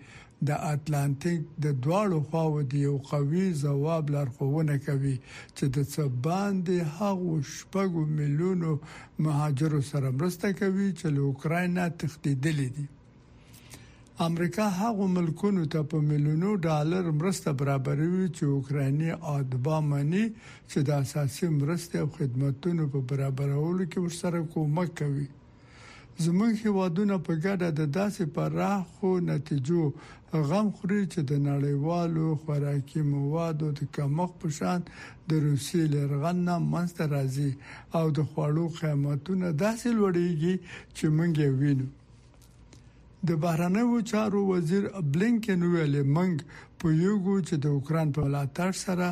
د 0.47 0.49
اټلانټیک 0.71 1.45
د 1.65 1.77
دواړو 1.85 2.17
خواو 2.29 2.65
د 2.73 2.83
یو 2.87 2.95
قوي 3.11 3.45
جواب 3.61 4.11
لارښوونه 4.15 4.75
کوي 4.87 5.15
چې 5.57 5.65
د 5.75 5.87
څه 5.93 6.01
باندې 6.27 6.77
هغه 6.97 7.35
شپږ 7.55 7.89
میلیونو 8.19 8.71
مهاجرو 9.25 9.81
سره 9.93 10.15
مرسته 10.19 10.47
کوي 10.59 10.89
چې 10.99 11.05
له 11.17 11.21
اوکراینا 11.31 11.85
تښتیدلي 11.99 12.67
دي 12.75 12.85
امریکا 14.25 14.63
هغه 14.81 15.05
ملکونو 15.15 15.63
ته 15.73 15.81
په 15.89 15.99
میلیونو 16.11 16.51
ډالر 16.61 17.09
مرسته 17.17 17.51
برابروي 17.59 18.23
چې 18.37 18.43
اوکراني 18.53 19.09
ادبا 19.33 19.79
مني 19.89 20.21
چې 20.69 20.81
د 20.87 20.95
اساسي 21.01 21.49
مرستې 21.57 21.97
او 22.03 22.07
خدماتونو 22.17 22.87
په 22.95 23.01
برابرولو 23.11 23.85
کې 23.91 23.99
ورسره 24.05 24.39
کومک 24.55 24.89
کوي 24.99 25.25
زمونږ 26.25 26.53
هیوادونه 26.65 27.19
په 27.27 27.33
ګډه 27.45 27.69
د 27.81 27.91
داسې 27.99 28.23
پراخو 28.39 29.11
نتیجو 29.29 29.83
غم 30.49 30.67
خوري 30.79 31.03
چې 31.11 31.19
د 31.33 31.43
نړیوالو 31.49 32.27
خوراکي 32.45 33.01
موادو 33.13 33.67
د 33.81 33.93
کمښت 33.99 34.33
په 34.47 34.57
شان 34.57 34.79
د 34.87 35.29
روسیې 35.45 35.83
لرغن 35.93 36.37
نه 36.49 36.55
منځ 36.73 36.91
راځي 37.13 37.51
او 37.97 38.03
د 38.17 38.19
خوړو 38.33 38.65
قیمتونه 38.81 39.47
داسې 39.63 39.87
لوړیږي 39.97 40.55
چې 40.97 41.05
مونږ 41.17 41.35
یې 41.45 41.51
وینو 41.63 41.87
د 43.27 43.37
بهرنیو 43.43 43.99
چارو 44.11 44.39
وزیر 44.47 44.83
بلینکن 45.13 45.61
ویل 45.73 45.95
منګ 46.15 46.35
په 46.79 46.87
یوګو 47.05 47.35
چې 47.47 47.55
د 47.63 47.65
اوکران 47.77 48.07
په 48.15 48.21
ملاتړ 48.25 48.71
سره 48.85 49.07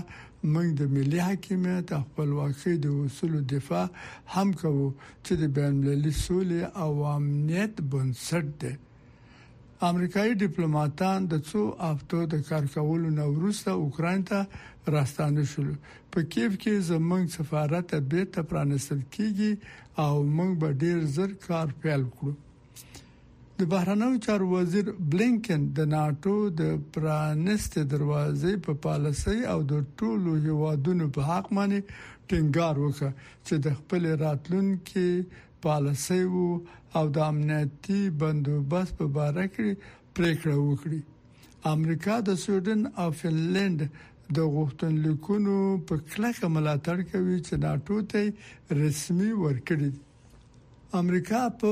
منګ 0.53 0.69
د 0.79 0.91
ملي 0.95 1.19
حاکمیت 1.27 1.87
خپلواکۍ 2.05 2.75
د 2.81 2.85
اصول 3.03 3.33
دفاع 3.53 3.85
هم 4.33 4.49
کوو 4.61 4.87
چې 5.25 5.33
د 5.41 5.43
بین 5.57 5.69
المللي 5.75 6.13
سولې 6.25 6.61
او 6.83 6.91
امنیت 7.15 7.73
بنسټ 7.91 8.45
دی 8.61 8.73
امریکایي 9.89 10.33
ډیپلوماټان 10.43 11.19
د 11.31 11.33
څو 11.49 11.61
هفتو 11.89 12.19
د 12.33 12.35
کار 12.49 12.63
کولو 12.75 13.09
نه 13.19 13.25
وروسته 13.35 13.69
اوکران 13.81 14.19
ته 14.29 14.39
راستانه 14.95 15.43
شول 15.51 15.71
په 16.11 16.19
کیف 16.33 16.51
کې 16.61 16.87
زمنګ 16.91 17.25
سفارت 17.37 17.87
به 18.09 18.25
ته 18.33 18.39
پرانستل 18.51 18.99
کیږي 19.15 19.51
او 20.03 20.13
موږ 20.37 20.51
به 20.61 20.69
ډیر 20.83 20.97
زر 21.15 21.31
کار 21.47 21.67
پیل 21.81 22.03
کړو 22.15 22.33
د 23.59 23.65
بهرنوي 23.71 24.17
چارو 24.25 24.45
وزیر 24.53 24.87
بلینکن 25.11 25.61
د 25.77 25.85
ناتو 25.93 26.31
د 26.61 26.71
پرانست 26.95 27.73
دروازې 27.93 28.53
په 28.65 28.73
پا 28.85 28.87
پالیسي 28.87 29.35
او 29.51 29.55
د 29.71 29.83
ټولو 29.99 30.31
هیوادونو 30.47 31.05
په 31.17 31.27
حق 31.29 31.45
باندې 31.59 32.01
ټینګار 32.33 32.75
وکړ 32.81 33.13
چې 33.47 33.55
د 33.67 33.77
خپل 33.79 34.07
راتلونکي 34.23 35.05
پالیسي 35.65 36.19
او 36.97 37.03
د 37.17 37.23
امنیتي 37.29 37.99
بندوبست 38.23 38.93
په 39.01 39.27
اړه 39.27 39.45
کې 39.53 39.93
پریکړه 40.15 40.55
وکړي 40.59 40.99
امریکا 41.75 42.17
د 42.31 42.41
سویډن 42.43 42.81
او 43.05 43.05
فنلند 43.21 43.85
د 43.85 44.37
غوښتنلیکونو 44.57 45.55
په 45.87 46.01
کلکه 46.11 46.45
ملاتړ 46.57 46.97
کوي 47.13 47.37
چې 47.47 47.63
ناتو 47.67 48.01
ته 48.15 48.81
رسمي 48.83 49.31
ورکړي 49.45 49.89
امریکا 51.01 51.47
په 51.61 51.69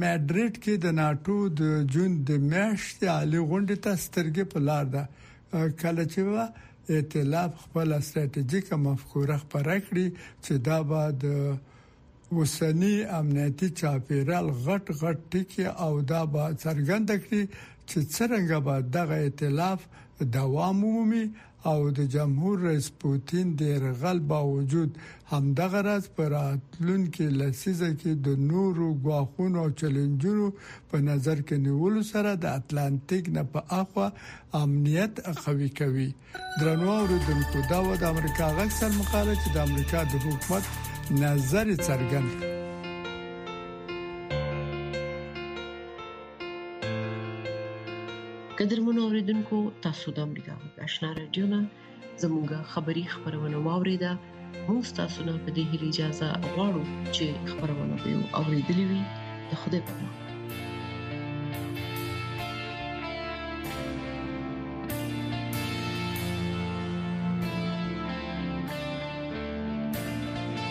میډریډ 0.00 0.54
کې 0.64 0.74
د 0.84 0.92
ناتو 1.00 1.36
د 1.60 1.62
جون 1.92 2.12
د 2.28 2.30
میاشتې 2.52 3.06
علي 3.16 3.38
غونډې 3.50 3.76
ته 3.84 3.92
سترګې 4.06 4.44
په 4.52 4.58
لار 4.68 4.84
ده 4.94 5.04
کله 5.82 6.04
چې 6.12 6.20
وا 6.30 6.44
ائتلاف 6.90 7.50
خپل 7.64 7.92
ستراتیژیک 8.08 8.66
مفکوره 8.86 9.36
خبره 9.42 9.76
کړې 9.86 10.06
چې 10.44 10.52
دا 10.68 10.78
به 10.88 11.02
د 11.22 11.26
وسنی 12.36 12.94
امنیتي 13.18 13.68
چاپیرال 13.80 14.46
غټ 14.66 14.84
غټ 15.00 15.18
ټکی 15.32 15.64
او 15.86 15.92
دا 16.12 16.22
به 16.34 16.44
څرګند 16.62 17.08
کړي 17.24 17.42
چې 17.88 17.98
څنګه 18.16 18.56
به 18.66 18.76
دغه 18.96 19.14
ائتلاف 19.24 19.80
دوام 20.36 20.76
ومومي 20.84 21.24
او 21.70 21.78
د 21.98 22.06
جمهور 22.14 22.56
رئیس 22.68 22.86
پوتین 23.02 23.46
د 23.62 23.68
رغل 23.86 24.18
با 24.30 24.38
وجود 24.54 24.90
همدغه 25.32 25.80
راز 25.88 26.04
پر 26.16 26.30
اتلون 26.50 27.02
کې 27.16 27.26
لسیزه 27.40 27.90
کې 28.00 28.12
د 28.28 28.40
نورو 28.52 28.88
غواخونو 29.04 29.58
او 29.64 29.68
چیلنجونو 29.82 30.46
په 30.92 30.96
نظر 31.08 31.38
کې 31.46 31.56
نیول 31.66 31.96
سره 32.12 32.30
د 32.46 32.54
اټلانټیک 32.58 33.24
نه 33.36 33.42
په 33.52 33.60
اخوا 33.80 34.08
امنیت 34.62 35.14
قوی 35.44 35.68
کوي 35.82 36.08
درنو 36.60 36.90
اوریدونکو 37.00 37.58
دا 37.74 37.78
و 37.90 38.00
د 38.02 38.04
امریکا 38.12 38.46
غږ 38.56 38.70
سره 38.78 38.92
مقاله 39.02 39.34
چې 39.42 39.48
د 39.54 39.58
امریکا 39.68 40.00
د 40.12 40.14
حکومت 40.24 40.64
نظر 41.10 41.66
څرګند 41.86 42.30
قدرمنو 48.58 49.00
اوریدونکو 49.06 49.58
تاسو 49.86 50.06
د 50.16 50.18
امریکا 50.26 50.52
غږ 50.62 50.76
آشنا 50.86 51.08
رادیو 51.20 51.46
نه 51.52 51.60
زموږه 52.22 52.58
خبری 52.72 53.04
خبرونه 53.14 53.58
واوریده 53.66 54.12
موږ 54.68 54.84
تاسو 55.00 55.20
نه 55.28 55.32
په 55.44 55.50
دې 55.56 55.64
اجازه 55.88 56.28
غواړو 56.54 56.82
چې 57.14 57.24
خبرونه 57.50 57.94
به 58.02 58.10
اوریدلې 58.40 58.84
وي 58.90 59.02
د 59.50 59.52
خوده 59.60 59.78
په 59.86 59.92
امان 59.98 60.21